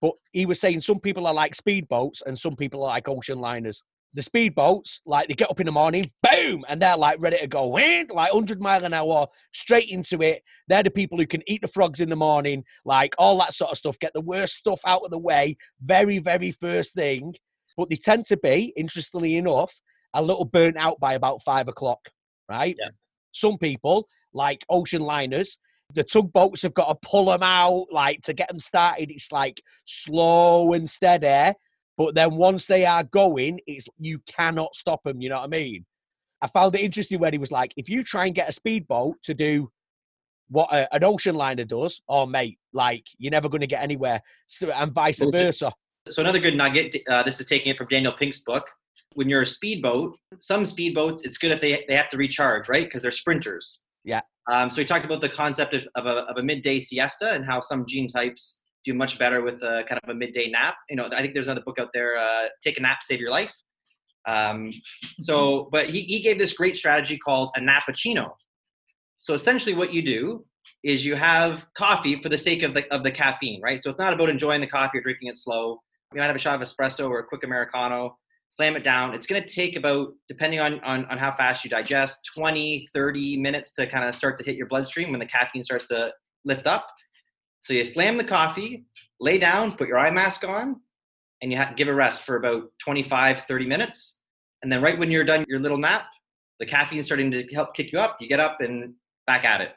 But 0.01 0.13
he 0.33 0.45
was 0.45 0.59
saying 0.59 0.81
some 0.81 0.99
people 0.99 1.27
are 1.27 1.33
like 1.33 1.55
speedboats 1.55 2.21
and 2.25 2.37
some 2.37 2.55
people 2.55 2.83
are 2.83 2.89
like 2.89 3.07
ocean 3.07 3.39
liners. 3.39 3.83
The 4.13 4.21
speedboats, 4.21 5.01
like 5.05 5.27
they 5.27 5.33
get 5.33 5.49
up 5.51 5.59
in 5.59 5.65
the 5.65 5.71
morning, 5.71 6.09
boom, 6.23 6.63
and 6.69 6.81
they're 6.81 6.95
like 6.95 7.17
ready 7.19 7.37
to 7.37 7.47
go, 7.47 7.67
like 7.67 8.09
100 8.11 8.61
mile 8.61 8.85
an 8.85 8.93
hour, 8.93 9.27
straight 9.51 9.89
into 9.89 10.21
it. 10.21 10.41
They're 10.67 10.83
the 10.83 10.91
people 10.91 11.17
who 11.17 11.27
can 11.27 11.43
eat 11.47 11.61
the 11.61 11.67
frogs 11.67 11.99
in 11.99 12.09
the 12.09 12.15
morning, 12.15 12.63
like 12.85 13.13
all 13.17 13.37
that 13.39 13.53
sort 13.53 13.71
of 13.71 13.77
stuff, 13.77 13.99
get 13.99 14.13
the 14.13 14.21
worst 14.21 14.55
stuff 14.55 14.79
out 14.85 15.01
of 15.03 15.11
the 15.11 15.19
way, 15.19 15.57
very, 15.83 16.19
very 16.19 16.51
first 16.51 16.93
thing. 16.93 17.33
But 17.77 17.89
they 17.89 17.95
tend 17.95 18.25
to 18.25 18.37
be, 18.37 18.73
interestingly 18.75 19.35
enough, 19.35 19.73
a 20.13 20.21
little 20.21 20.45
burnt 20.45 20.77
out 20.77 20.99
by 20.99 21.13
about 21.13 21.41
five 21.43 21.67
o'clock, 21.67 21.99
right? 22.49 22.75
Yeah. 22.79 22.89
Some 23.33 23.57
people, 23.57 24.07
like 24.33 24.65
ocean 24.69 25.01
liners, 25.01 25.57
the 25.93 26.03
tugboats 26.03 26.61
have 26.63 26.73
got 26.73 26.87
to 26.87 27.07
pull 27.07 27.25
them 27.25 27.43
out, 27.43 27.87
like 27.91 28.21
to 28.21 28.33
get 28.33 28.47
them 28.47 28.59
started. 28.59 29.11
It's 29.11 29.31
like 29.31 29.61
slow 29.85 30.73
and 30.73 30.89
steady. 30.89 31.53
But 31.97 32.15
then 32.15 32.35
once 32.35 32.65
they 32.67 32.85
are 32.85 33.03
going, 33.03 33.59
it's 33.67 33.87
you 33.99 34.19
cannot 34.27 34.73
stop 34.75 35.03
them. 35.03 35.21
You 35.21 35.29
know 35.29 35.37
what 35.37 35.45
I 35.45 35.47
mean? 35.47 35.85
I 36.41 36.47
found 36.47 36.75
it 36.75 36.81
interesting 36.81 37.19
when 37.19 37.33
he 37.33 37.39
was 37.39 37.51
like, 37.51 37.73
if 37.77 37.89
you 37.89 38.03
try 38.03 38.25
and 38.25 38.35
get 38.35 38.49
a 38.49 38.53
speedboat 38.53 39.15
to 39.23 39.33
do 39.33 39.69
what 40.49 40.71
a, 40.71 40.93
an 40.93 41.03
ocean 41.03 41.35
liner 41.35 41.63
does, 41.63 42.01
oh 42.07 42.25
mate, 42.25 42.57
like 42.73 43.03
you're 43.17 43.31
never 43.31 43.49
going 43.49 43.61
to 43.61 43.67
get 43.67 43.81
anywhere, 43.81 44.21
so, 44.45 44.69
and 44.69 44.93
vice 44.93 45.21
versa. 45.31 45.71
So 46.09 46.21
another 46.21 46.39
good 46.39 46.55
nugget. 46.55 46.95
Uh, 47.09 47.23
this 47.23 47.39
is 47.39 47.47
taking 47.47 47.71
it 47.71 47.77
from 47.77 47.87
Daniel 47.87 48.13
Pink's 48.13 48.39
book. 48.39 48.69
When 49.13 49.27
you're 49.27 49.41
a 49.41 49.45
speedboat, 49.45 50.17
some 50.39 50.63
speedboats, 50.63 51.25
it's 51.25 51.37
good 51.37 51.51
if 51.51 51.61
they 51.61 51.83
they 51.87 51.95
have 51.95 52.09
to 52.09 52.17
recharge, 52.17 52.69
right? 52.69 52.85
Because 52.85 53.01
they're 53.01 53.11
sprinters. 53.11 53.81
Yeah. 54.03 54.21
Um, 54.51 54.69
so 54.69 54.77
we 54.77 54.85
talked 54.85 55.05
about 55.05 55.21
the 55.21 55.29
concept 55.29 55.73
of, 55.73 55.87
of, 55.95 56.05
a, 56.05 56.19
of 56.29 56.37
a 56.37 56.43
midday 56.43 56.79
siesta 56.79 57.31
and 57.31 57.43
how 57.43 57.59
some 57.59 57.85
gene 57.87 58.07
types 58.07 58.61
do 58.83 58.93
much 58.93 59.17
better 59.17 59.41
with 59.41 59.63
a 59.63 59.83
kind 59.89 59.99
of 60.03 60.09
a 60.09 60.13
midday 60.13 60.47
nap. 60.49 60.75
You 60.89 60.97
know, 60.97 61.09
I 61.11 61.21
think 61.21 61.33
there's 61.33 61.47
another 61.47 61.63
book 61.65 61.79
out 61.79 61.89
there, 61.93 62.17
uh, 62.17 62.49
"Take 62.63 62.77
a 62.77 62.81
Nap, 62.81 62.99
Save 63.01 63.19
Your 63.19 63.31
Life." 63.31 63.53
Um, 64.27 64.71
so, 65.19 65.69
but 65.71 65.89
he, 65.89 66.01
he 66.01 66.19
gave 66.21 66.37
this 66.37 66.53
great 66.53 66.75
strategy 66.75 67.17
called 67.17 67.49
a 67.55 67.59
nappuccino. 67.59 68.29
So 69.17 69.33
essentially, 69.33 69.73
what 69.73 69.91
you 69.91 70.03
do 70.03 70.45
is 70.83 71.03
you 71.03 71.15
have 71.15 71.65
coffee 71.75 72.21
for 72.21 72.29
the 72.29 72.37
sake 72.37 72.61
of 72.61 72.75
the 72.75 72.85
of 72.93 73.03
the 73.03 73.11
caffeine, 73.11 73.61
right? 73.61 73.81
So 73.81 73.89
it's 73.89 73.99
not 73.99 74.13
about 74.13 74.29
enjoying 74.29 74.61
the 74.61 74.67
coffee 74.67 74.99
or 74.99 75.01
drinking 75.01 75.29
it 75.29 75.37
slow. 75.37 75.79
You 76.15 76.21
might 76.21 76.27
have 76.27 76.35
a 76.35 76.39
shot 76.39 76.61
of 76.61 76.65
espresso 76.65 77.09
or 77.09 77.19
a 77.19 77.25
quick 77.25 77.43
Americano, 77.43 78.17
slam 78.47 78.77
it 78.77 78.85
down. 78.85 79.13
It's 79.13 79.27
going 79.27 79.43
to 79.43 79.47
take 79.47 79.75
about, 79.75 80.13
depending 80.29 80.61
on, 80.61 80.79
on, 80.79 81.03
on 81.07 81.17
how 81.17 81.35
fast 81.35 81.65
you 81.65 81.69
digest, 81.69 82.29
20, 82.33 82.87
30 82.93 83.37
minutes 83.37 83.73
to 83.73 83.85
kind 83.85 84.07
of 84.07 84.15
start 84.15 84.37
to 84.37 84.43
hit 84.45 84.55
your 84.55 84.67
bloodstream 84.67 85.11
when 85.11 85.19
the 85.19 85.25
caffeine 85.25 85.61
starts 85.61 85.89
to 85.89 86.13
lift 86.45 86.67
up. 86.67 86.87
So 87.59 87.73
you 87.73 87.83
slam 87.83 88.15
the 88.15 88.23
coffee, 88.23 88.85
lay 89.19 89.37
down, 89.37 89.75
put 89.75 89.89
your 89.89 89.97
eye 89.97 90.09
mask 90.09 90.45
on, 90.45 90.77
and 91.41 91.51
you 91.51 91.57
have 91.57 91.69
to 91.69 91.75
give 91.75 91.89
a 91.89 91.93
rest 91.93 92.21
for 92.21 92.37
about 92.37 92.63
25, 92.79 93.41
30 93.41 93.65
minutes. 93.65 94.19
And 94.63 94.71
then 94.71 94.81
right 94.81 94.97
when 94.97 95.11
you're 95.11 95.25
done 95.25 95.43
your 95.49 95.59
little 95.59 95.77
nap, 95.77 96.05
the 96.61 96.65
caffeine's 96.65 97.07
starting 97.07 97.29
to 97.31 97.45
help 97.53 97.75
kick 97.75 97.91
you 97.91 97.99
up. 97.99 98.15
You 98.21 98.29
get 98.29 98.39
up 98.39 98.61
and 98.61 98.93
back 99.27 99.43
at 99.43 99.59
it. 99.59 99.71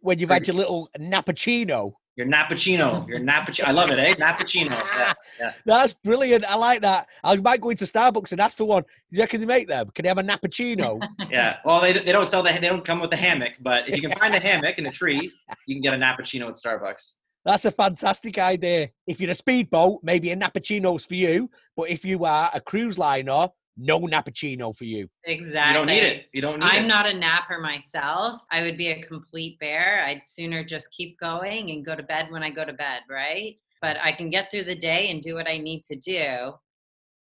When 0.00 0.18
you've 0.18 0.30
had 0.30 0.48
your 0.48 0.56
little 0.56 0.90
nappuccino. 0.98 1.92
Your 2.18 2.26
nappuccino. 2.26 3.06
Your 3.06 3.20
nappuccino. 3.20 3.68
I 3.68 3.70
love 3.70 3.90
it, 3.92 3.98
eh? 4.00 4.14
Nappuccino. 4.16 4.70
Yeah, 4.98 5.14
yeah. 5.38 5.52
That's 5.64 5.92
brilliant. 5.92 6.44
I 6.44 6.56
like 6.56 6.82
that. 6.82 7.06
I 7.22 7.36
might 7.36 7.60
go 7.60 7.70
into 7.70 7.84
Starbucks 7.84 8.32
and 8.32 8.40
ask 8.40 8.58
for 8.58 8.64
one. 8.64 8.82
Do 8.82 8.88
you 9.16 9.20
reckon 9.20 9.38
they 9.40 9.46
make 9.46 9.68
them? 9.68 9.88
Can 9.94 10.02
they 10.02 10.08
have 10.08 10.18
a 10.18 10.24
nappuccino? 10.24 11.00
yeah. 11.30 11.58
Well, 11.64 11.80
they, 11.80 11.92
they 11.92 12.10
don't 12.10 12.26
sell 12.26 12.42
the 12.42 12.50
they 12.50 12.58
don't 12.58 12.84
come 12.84 13.00
with 13.00 13.10
the 13.10 13.16
hammock, 13.16 13.52
but 13.60 13.88
if 13.88 13.94
you 13.94 14.02
can 14.02 14.18
find 14.18 14.34
a 14.34 14.40
hammock 14.40 14.78
and 14.78 14.88
a 14.88 14.90
tree, 14.90 15.32
you 15.66 15.76
can 15.76 15.82
get 15.82 15.94
a 15.94 15.96
nappuccino 15.96 16.48
at 16.48 16.54
Starbucks. 16.54 17.18
That's 17.44 17.66
a 17.66 17.70
fantastic 17.70 18.36
idea. 18.36 18.90
If 19.06 19.20
you're 19.20 19.30
a 19.30 19.34
speedboat, 19.34 20.00
maybe 20.02 20.32
a 20.32 20.36
nappuccino's 20.36 21.06
for 21.06 21.14
you. 21.14 21.48
But 21.76 21.88
if 21.88 22.04
you 22.04 22.24
are 22.24 22.50
a 22.52 22.60
cruise 22.60 22.98
liner, 22.98 23.46
no 23.78 24.00
nappuccino 24.00 24.76
for 24.76 24.84
you. 24.84 25.08
Exactly. 25.24 25.68
You 25.68 25.74
don't 25.74 25.86
need 25.86 26.02
it. 26.02 26.26
You 26.32 26.42
don't 26.42 26.58
need 26.58 26.66
I'm 26.66 26.84
it. 26.84 26.88
not 26.88 27.06
a 27.06 27.14
napper 27.14 27.58
myself. 27.60 28.42
I 28.50 28.62
would 28.62 28.76
be 28.76 28.88
a 28.88 29.00
complete 29.00 29.58
bear. 29.60 30.04
I'd 30.04 30.22
sooner 30.22 30.64
just 30.64 30.90
keep 30.90 31.18
going 31.18 31.70
and 31.70 31.86
go 31.86 31.94
to 31.94 32.02
bed 32.02 32.26
when 32.30 32.42
I 32.42 32.50
go 32.50 32.64
to 32.64 32.72
bed, 32.72 33.02
right? 33.08 33.56
But 33.80 33.96
I 34.02 34.10
can 34.10 34.28
get 34.28 34.50
through 34.50 34.64
the 34.64 34.74
day 34.74 35.10
and 35.10 35.22
do 35.22 35.34
what 35.34 35.48
I 35.48 35.58
need 35.58 35.84
to 35.84 35.96
do. 35.96 36.52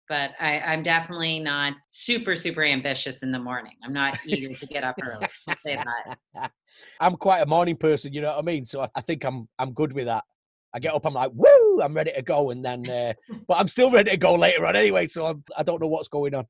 But 0.08 0.30
I, 0.40 0.60
I'm 0.60 0.82
definitely 0.82 1.38
not 1.38 1.74
super, 1.88 2.34
super 2.34 2.64
ambitious 2.64 3.22
in 3.22 3.30
the 3.30 3.38
morning. 3.38 3.74
I'm 3.84 3.92
not 3.92 4.18
eager 4.26 4.54
to 4.54 4.66
get 4.66 4.82
up 4.82 4.96
early. 5.02 5.26
I'll 5.46 5.56
say 5.62 5.76
that. 6.34 6.50
I'm 7.00 7.16
quite 7.16 7.42
a 7.42 7.46
morning 7.46 7.76
person, 7.76 8.14
you 8.14 8.22
know 8.22 8.28
what 8.28 8.38
I 8.38 8.42
mean? 8.42 8.64
So 8.64 8.80
I, 8.80 8.88
I 8.94 9.00
think 9.02 9.24
I'm 9.24 9.48
I'm 9.58 9.72
good 9.72 9.92
with 9.92 10.06
that. 10.06 10.24
I 10.74 10.78
get 10.78 10.94
up, 10.94 11.06
I'm 11.06 11.14
like, 11.14 11.30
woo, 11.34 11.80
I'm 11.80 11.94
ready 11.94 12.12
to 12.12 12.22
go, 12.22 12.50
and 12.50 12.64
then, 12.64 12.88
uh, 12.88 13.14
but 13.46 13.58
I'm 13.58 13.68
still 13.68 13.90
ready 13.90 14.10
to 14.10 14.16
go 14.16 14.34
later 14.34 14.66
on 14.66 14.76
anyway. 14.76 15.06
So 15.06 15.26
I'm, 15.26 15.42
I 15.56 15.62
don't 15.62 15.80
know 15.80 15.86
what's 15.86 16.08
going 16.08 16.34
on. 16.34 16.46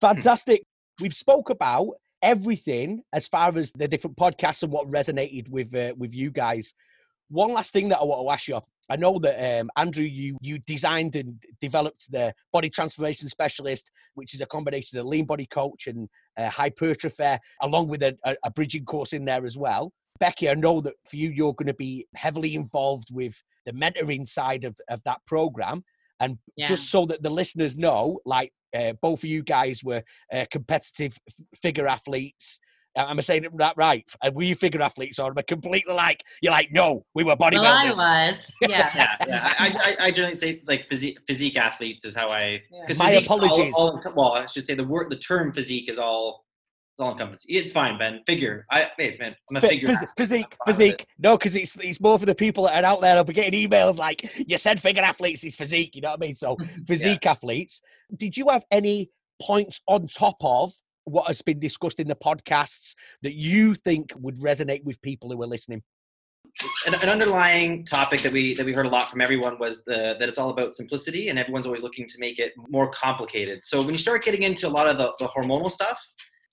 Fantastic. 0.00 0.62
We've 1.00 1.14
spoke 1.14 1.50
about 1.50 1.88
everything 2.22 3.02
as 3.12 3.26
far 3.28 3.56
as 3.56 3.70
the 3.72 3.88
different 3.88 4.16
podcasts 4.16 4.62
and 4.62 4.72
what 4.72 4.90
resonated 4.90 5.48
with 5.48 5.74
uh, 5.74 5.94
with 5.96 6.14
you 6.14 6.30
guys. 6.30 6.74
One 7.28 7.52
last 7.52 7.72
thing 7.72 7.88
that 7.88 7.98
I 7.98 8.04
want 8.04 8.26
to 8.26 8.30
ask 8.30 8.48
you. 8.48 8.60
I 8.90 8.96
know 8.96 9.18
that 9.20 9.60
um, 9.60 9.70
Andrew, 9.76 10.04
you 10.04 10.36
you 10.42 10.58
designed 10.58 11.16
and 11.16 11.42
developed 11.60 12.12
the 12.12 12.34
body 12.52 12.68
transformation 12.68 13.28
specialist, 13.30 13.90
which 14.14 14.34
is 14.34 14.42
a 14.42 14.46
combination 14.46 14.98
of 14.98 15.06
lean 15.06 15.24
body 15.24 15.46
coach 15.46 15.86
and 15.86 16.08
uh, 16.36 16.50
hypertrophy, 16.50 17.38
along 17.62 17.88
with 17.88 18.02
a, 18.02 18.16
a, 18.24 18.36
a 18.44 18.50
bridging 18.50 18.84
course 18.84 19.14
in 19.14 19.24
there 19.24 19.46
as 19.46 19.56
well. 19.56 19.90
Becky, 20.20 20.48
I 20.48 20.54
know 20.54 20.80
that 20.82 20.94
for 21.06 21.16
you, 21.16 21.30
you're 21.30 21.54
going 21.54 21.66
to 21.66 21.74
be 21.74 22.06
heavily 22.14 22.54
involved 22.54 23.08
with 23.10 23.42
the 23.66 23.72
mentoring 23.72 24.26
side 24.26 24.64
of, 24.64 24.76
of 24.88 25.02
that 25.04 25.18
program. 25.26 25.82
And 26.20 26.38
Yeah. 26.56 26.66
just 26.68 26.90
so 26.90 27.06
that 27.06 27.22
the 27.22 27.30
listeners 27.30 27.76
know, 27.76 28.18
like 28.24 28.52
uh, 28.76 28.92
both 29.02 29.20
of 29.20 29.24
you 29.24 29.42
guys 29.42 29.82
were 29.84 30.02
uh, 30.32 30.44
competitive 30.50 31.16
figure 31.60 31.86
athletes. 31.86 32.58
Uh, 32.96 33.06
Am 33.08 33.18
I 33.18 33.22
saying 33.22 33.46
that 33.56 33.74
right? 33.76 34.04
And 34.22 34.34
were 34.36 34.44
you 34.44 34.54
figure 34.54 34.80
athletes, 34.80 35.18
or 35.18 35.30
am 35.30 35.36
I 35.36 35.42
completely 35.42 35.92
like 35.94 36.22
you're 36.40 36.52
like 36.52 36.70
no, 36.70 37.04
we 37.16 37.24
were 37.24 37.34
Well, 37.38 37.50
I 37.52 37.52
bodybuilders? 37.90 37.98
was. 38.36 38.46
Yeah. 38.62 38.90
yeah, 38.94 39.16
yeah. 39.26 39.54
I, 39.58 39.66
I, 40.00 40.06
I 40.06 40.10
generally 40.12 40.36
say 40.36 40.62
like 40.68 40.88
physique, 40.88 41.18
physique 41.26 41.56
athletes 41.56 42.04
is 42.04 42.14
how 42.14 42.28
I. 42.28 42.60
Yeah. 42.70 42.82
Because 42.82 43.00
My 43.00 43.06
physique's 43.06 43.28
all- 43.28 43.44
apologies. 43.44 43.74
all- 43.76 44.02
well, 44.14 44.32
I 44.34 44.46
should 44.46 44.64
say 44.64 44.74
the 44.74 44.84
word, 44.84 45.10
the 45.10 45.16
term 45.16 45.52
physique 45.52 45.88
is 45.90 45.98
all, 45.98 46.44
it's 46.53 46.53
all 47.00 47.12
encompassing. 47.12 47.54
It's 47.54 47.72
fine, 47.72 47.98
Ben. 47.98 48.20
Figure. 48.26 48.66
I, 48.70 48.90
hey, 48.96 49.16
man, 49.18 49.34
I'm 49.50 49.56
a 49.56 49.60
figure. 49.60 49.88
phys- 49.88 50.08
physique, 50.16 50.46
I'm 50.50 50.50
fine 50.50 50.58
with 50.66 50.80
it. 50.80 50.82
physique. 50.82 51.06
No, 51.18 51.36
because 51.36 51.56
it's 51.56 51.76
it's 51.76 52.00
more 52.00 52.18
for 52.18 52.26
the 52.26 52.34
people 52.34 52.64
that 52.64 52.84
are 52.84 52.86
out 52.86 53.00
there. 53.00 53.16
I'll 53.16 53.24
be 53.24 53.32
getting 53.32 53.68
emails 53.68 53.96
like, 53.96 54.30
"You 54.46 54.58
said 54.58 54.80
figure 54.80 55.02
athletes 55.02 55.44
is 55.44 55.56
physique." 55.56 55.94
You 55.94 56.02
know 56.02 56.10
what 56.10 56.20
I 56.20 56.26
mean? 56.26 56.34
So 56.34 56.56
physique 56.86 57.26
athletes. 57.26 57.80
Did 58.16 58.36
you 58.36 58.48
have 58.48 58.64
any 58.70 59.10
points 59.42 59.80
on 59.86 60.06
top 60.06 60.36
of 60.42 60.72
what 61.04 61.26
has 61.26 61.42
been 61.42 61.58
discussed 61.58 62.00
in 62.00 62.08
the 62.08 62.16
podcasts 62.16 62.94
that 63.22 63.34
you 63.34 63.74
think 63.74 64.12
would 64.16 64.38
resonate 64.40 64.84
with 64.84 65.00
people 65.02 65.30
who 65.30 65.42
are 65.42 65.46
listening? 65.46 65.82
an, 66.86 66.94
an 66.94 67.08
underlying 67.08 67.84
topic 67.84 68.20
that 68.22 68.32
we 68.32 68.54
that 68.54 68.64
we 68.64 68.72
heard 68.72 68.86
a 68.86 68.88
lot 68.88 69.10
from 69.10 69.20
everyone 69.20 69.58
was 69.58 69.82
the, 69.84 70.14
that 70.18 70.28
it's 70.28 70.38
all 70.38 70.50
about 70.50 70.72
simplicity 70.72 71.28
and 71.28 71.38
everyone's 71.38 71.66
always 71.66 71.82
looking 71.82 72.06
to 72.06 72.18
make 72.18 72.38
it 72.38 72.52
more 72.68 72.90
complicated 72.90 73.60
so 73.64 73.78
when 73.78 73.90
you 73.90 73.98
start 73.98 74.22
getting 74.22 74.42
into 74.42 74.68
a 74.68 74.70
lot 74.70 74.88
of 74.88 74.96
the, 74.96 75.10
the 75.18 75.28
hormonal 75.28 75.70
stuff 75.70 76.00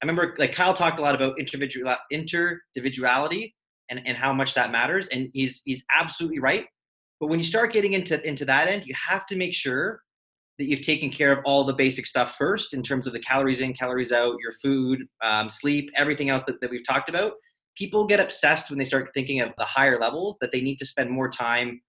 i 0.02 0.06
remember 0.06 0.36
like 0.38 0.54
kyle 0.54 0.74
talked 0.74 1.00
a 1.00 1.02
lot 1.02 1.16
about 1.16 1.38
individual 1.40 1.96
individuality 2.12 3.54
and, 3.92 4.02
and 4.08 4.18
how 4.18 4.34
much 4.34 4.56
that 4.56 4.72
matters 4.72 5.08
and 5.10 5.30
he's 5.34 5.62
he's 5.66 5.84
absolutely 5.96 6.40
right. 6.40 6.66
But 7.20 7.28
when 7.28 7.38
you 7.38 7.44
start 7.44 7.72
getting 7.72 7.94
into 7.94 8.26
into 8.28 8.46
that 8.46 8.68
end 8.68 8.88
you 8.88 8.96
have 8.96 9.28
to 9.28 9.36
make 9.36 9.54
sure 9.54 10.02
that 10.58 10.68
you've 10.68 10.82
taken 10.82 11.10
care 11.10 11.32
of 11.32 11.40
all 11.46 11.64
the 11.64 11.74
basic 11.74 12.08
stuff 12.08 12.36
first 12.36 12.74
in 12.74 12.82
terms 12.82 13.06
of 13.06 13.14
the 13.14 13.20
calories 13.20 13.62
in 13.62 13.74
calories 13.74 14.12
out 14.12 14.38
your 14.42 14.54
food 14.54 15.06
um, 15.24 15.50
sleep 15.50 15.90
everything 15.96 16.30
else 16.30 16.44
that, 16.46 16.60
that 16.62 16.72
we've 16.72 16.88
talked 16.88 17.10
about. 17.10 17.34
People 17.78 18.06
get 18.06 18.20
obsessed 18.20 18.70
when 18.70 18.78
they 18.78 18.86
start 18.86 19.10
thinking 19.14 19.42
of 19.42 19.50
the 19.58 19.66
higher 19.66 20.00
levels 20.00 20.38
that 20.42 20.52
they 20.52 20.62
need 20.62 20.78
to 20.78 20.86
spend 20.86 21.10
more 21.10 21.30
time 21.30 21.82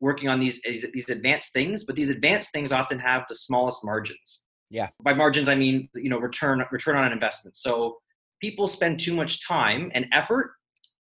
working 0.00 0.28
on 0.28 0.40
these 0.40 0.60
these 0.62 0.84
these 0.92 1.10
advanced 1.10 1.52
things 1.52 1.84
but 1.84 1.94
these 1.94 2.10
advanced 2.10 2.50
things 2.50 2.72
often 2.72 2.98
have 2.98 3.24
the 3.28 3.36
smallest 3.36 3.84
margins 3.84 4.42
Yeah. 4.72 4.88
by 5.02 5.12
margins 5.12 5.48
i 5.50 5.54
mean 5.54 5.88
you 5.94 6.08
know 6.08 6.18
return 6.18 6.64
return 6.72 6.96
on 6.96 7.04
an 7.04 7.12
investment 7.12 7.56
so 7.56 7.98
people 8.40 8.66
spend 8.66 8.98
too 8.98 9.14
much 9.14 9.46
time 9.46 9.90
and 9.94 10.06
effort 10.12 10.52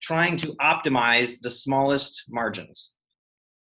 trying 0.01 0.37
to 0.37 0.53
optimize 0.61 1.39
the 1.41 1.49
smallest 1.49 2.23
margins 2.29 2.95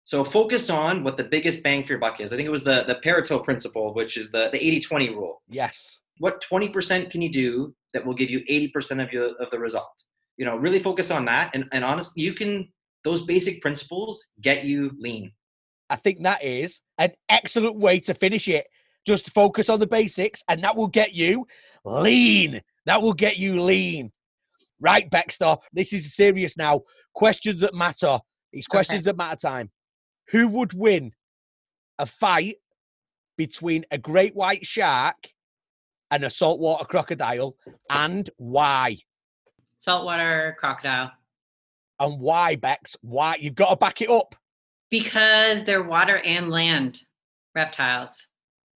so 0.06 0.24
focus 0.24 0.70
on 0.70 1.04
what 1.04 1.18
the 1.18 1.26
biggest 1.26 1.62
bang 1.64 1.84
for 1.84 1.94
your 1.94 2.00
buck 2.00 2.22
is 2.22 2.32
i 2.32 2.38
think 2.38 2.48
it 2.48 2.52
was 2.52 2.64
the 2.64 2.86
the 2.88 2.96
pareto 3.06 3.44
principle 3.44 3.94
which 3.94 4.16
is 4.16 4.32
the 4.32 4.50
the 4.54 4.58
80-20 4.58 5.10
rule 5.16 5.42
Yes. 5.50 6.00
what 6.20 6.42
20% 6.50 7.12
can 7.12 7.22
you 7.22 7.32
do 7.32 7.76
that 7.94 8.06
will 8.06 8.14
give 8.14 8.30
you 8.30 8.40
80% 8.50 9.04
of 9.04 9.12
your 9.12 9.36
of 9.44 9.50
the 9.52 9.60
result 9.60 10.06
you 10.38 10.46
know 10.46 10.56
really 10.56 10.82
focus 10.82 11.12
on 11.12 11.26
that 11.26 11.52
and, 11.54 11.66
and 11.74 11.84
honestly 11.84 12.24
you 12.24 12.34
can 12.34 12.72
those 13.04 13.26
basic 13.26 13.62
principles 13.62 14.26
get 14.42 14.64
you 14.64 14.92
lean 14.98 15.34
I 15.90 15.96
think 15.96 16.22
that 16.24 16.44
is 16.44 16.82
an 16.98 17.12
excellent 17.30 17.76
way 17.76 18.00
to 18.02 18.14
finish 18.14 18.48
it. 18.48 18.68
Just 19.06 19.34
focus 19.34 19.70
on 19.70 19.80
the 19.80 19.88
basics, 19.88 20.44
and 20.50 20.64
that 20.64 20.76
will 20.76 20.88
get 20.88 21.14
you 21.14 21.48
lean. 21.86 22.62
That 22.86 23.02
will 23.02 23.14
get 23.14 23.38
you 23.38 23.62
lean. 23.62 24.12
Right, 24.80 25.10
Baxter. 25.10 25.58
This 25.74 25.94
is 25.94 26.16
serious 26.16 26.58
now. 26.58 26.82
Questions 27.14 27.62
that 27.62 27.74
matter. 27.74 28.20
It's 28.54 28.68
questions 28.68 29.04
that 29.06 29.18
matter 29.18 29.36
time. 29.36 29.70
Who 30.32 30.48
would 30.50 30.74
win 30.74 31.12
a 31.98 32.06
fight 32.06 32.56
between 33.38 33.86
a 33.92 33.98
great 33.98 34.36
white 34.36 34.66
shark 34.66 35.16
and 36.12 36.24
a 36.24 36.30
saltwater 36.30 36.86
crocodile, 36.86 37.56
and 37.90 38.30
why? 38.38 38.98
Saltwater 39.78 40.56
crocodile. 40.60 41.12
And 42.00 42.20
why, 42.20 42.56
Bex? 42.56 42.96
Why? 43.02 43.36
You've 43.40 43.56
got 43.56 43.70
to 43.70 43.76
back 43.76 44.02
it 44.02 44.10
up. 44.10 44.36
Because 44.90 45.64
they're 45.64 45.84
water 45.84 46.22
and 46.26 46.50
land 46.50 47.02
reptiles. 47.54 48.28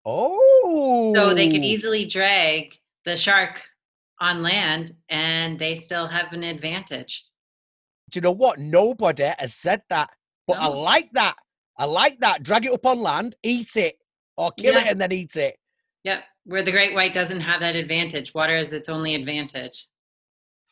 Oh. 0.05 1.13
So 1.15 1.33
they 1.33 1.47
could 1.49 1.61
oh. 1.61 1.65
easily 1.65 2.05
drag 2.05 2.77
the 3.05 3.17
shark 3.17 3.61
on 4.19 4.41
land 4.41 4.95
and 5.09 5.59
they 5.59 5.75
still 5.75 6.07
have 6.07 6.31
an 6.33 6.43
advantage. 6.43 7.25
do 8.11 8.17
you 8.17 8.21
know 8.21 8.31
what? 8.31 8.59
Nobody 8.59 9.31
has 9.37 9.53
said 9.53 9.81
that, 9.89 10.09
but 10.47 10.57
I 10.57 10.67
like 10.67 11.11
that. 11.13 11.35
I 11.77 11.85
like 11.85 12.19
that. 12.19 12.43
Drag 12.43 12.65
it 12.65 12.71
up 12.71 12.85
on 12.85 13.01
land, 13.01 13.35
eat 13.43 13.75
it, 13.75 13.97
or 14.37 14.51
kill 14.51 14.77
it 14.77 14.87
and 14.87 15.01
then 15.01 15.11
eat 15.11 15.35
it. 15.35 15.57
Yep. 16.03 16.23
Where 16.45 16.63
the 16.63 16.71
great 16.71 16.93
white 16.93 17.13
doesn't 17.13 17.39
have 17.39 17.61
that 17.61 17.75
advantage. 17.75 18.33
Water 18.33 18.55
is 18.57 18.73
its 18.73 18.89
only 18.89 19.15
advantage. 19.15 19.87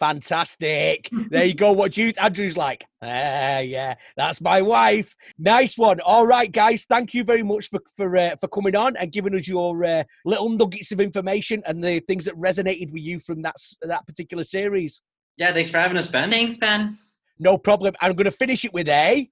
Fantastic. 0.01 1.09
There 1.29 1.45
you 1.45 1.53
go. 1.63 1.71
What 1.71 1.93
do 1.93 2.01
you, 2.05 2.11
Andrew's 2.19 2.57
like? 2.57 2.83
Ah, 3.03 3.59
yeah, 3.59 3.93
that's 4.17 4.41
my 4.41 4.59
wife. 4.59 5.15
Nice 5.37 5.77
one. 5.77 5.99
All 6.01 6.25
right, 6.25 6.51
guys. 6.51 6.85
Thank 6.89 7.13
you 7.13 7.23
very 7.23 7.43
much 7.43 7.69
for 7.69 7.79
for 7.95 8.17
uh, 8.17 8.35
for 8.41 8.47
coming 8.47 8.75
on 8.75 8.97
and 8.97 9.11
giving 9.11 9.35
us 9.35 9.47
your 9.47 9.85
uh, 9.85 10.03
little 10.25 10.49
nuggets 10.49 10.91
of 10.91 10.99
information 11.01 11.61
and 11.67 11.83
the 11.83 11.99
things 12.07 12.25
that 12.25 12.33
resonated 12.33 12.91
with 12.91 13.03
you 13.03 13.19
from 13.19 13.43
that 13.43 13.55
that 13.83 14.07
particular 14.07 14.43
series. 14.43 15.01
yeah 15.37 15.53
thanks 15.53 15.69
for 15.69 15.77
having 15.77 15.97
us 15.97 16.07
ben 16.07 16.31
Thanks, 16.31 16.57
Ben. 16.57 16.97
No 17.37 17.57
problem. 17.59 17.93
I'm 18.01 18.13
going 18.13 18.25
to 18.25 18.31
finish 18.31 18.65
it 18.65 18.73
with 18.73 18.89
a 18.89 19.29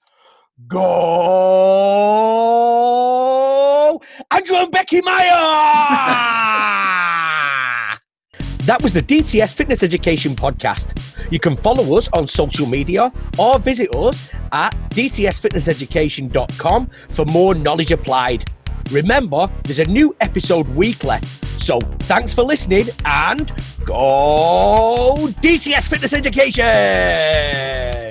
go. 0.67 0.79
Andrew 4.32 4.58
and 4.58 4.71
Becky 4.71 5.01
Meyer. 5.01 6.95
that 8.69 8.82
was 8.84 8.93
the 8.93 9.01
DTS 9.01 9.55
Fitness 9.55 9.82
Education 9.82 10.36
Podcast. 10.36 10.95
You 11.32 11.39
can 11.39 11.55
follow 11.55 11.97
us 11.97 12.08
on 12.13 12.27
social 12.27 12.67
media 12.67 13.12
or 13.39 13.58
visit 13.58 13.95
us 13.95 14.29
at 14.51 14.75
dtsfitnesseducation.com 14.91 16.91
for 17.10 17.25
more 17.25 17.55
knowledge 17.55 17.91
applied. 17.91 18.47
Remember, 18.91 19.49
there's 19.63 19.79
a 19.79 19.86
new 19.86 20.15
episode 20.21 20.67
weekly. 20.75 21.17
So 21.58 21.79
thanks 22.01 22.32
for 22.32 22.43
listening 22.43 22.89
and 23.05 23.51
go 23.86 25.29
DTS 25.41 25.89
Fitness 25.89 26.13
Education! 26.13 28.09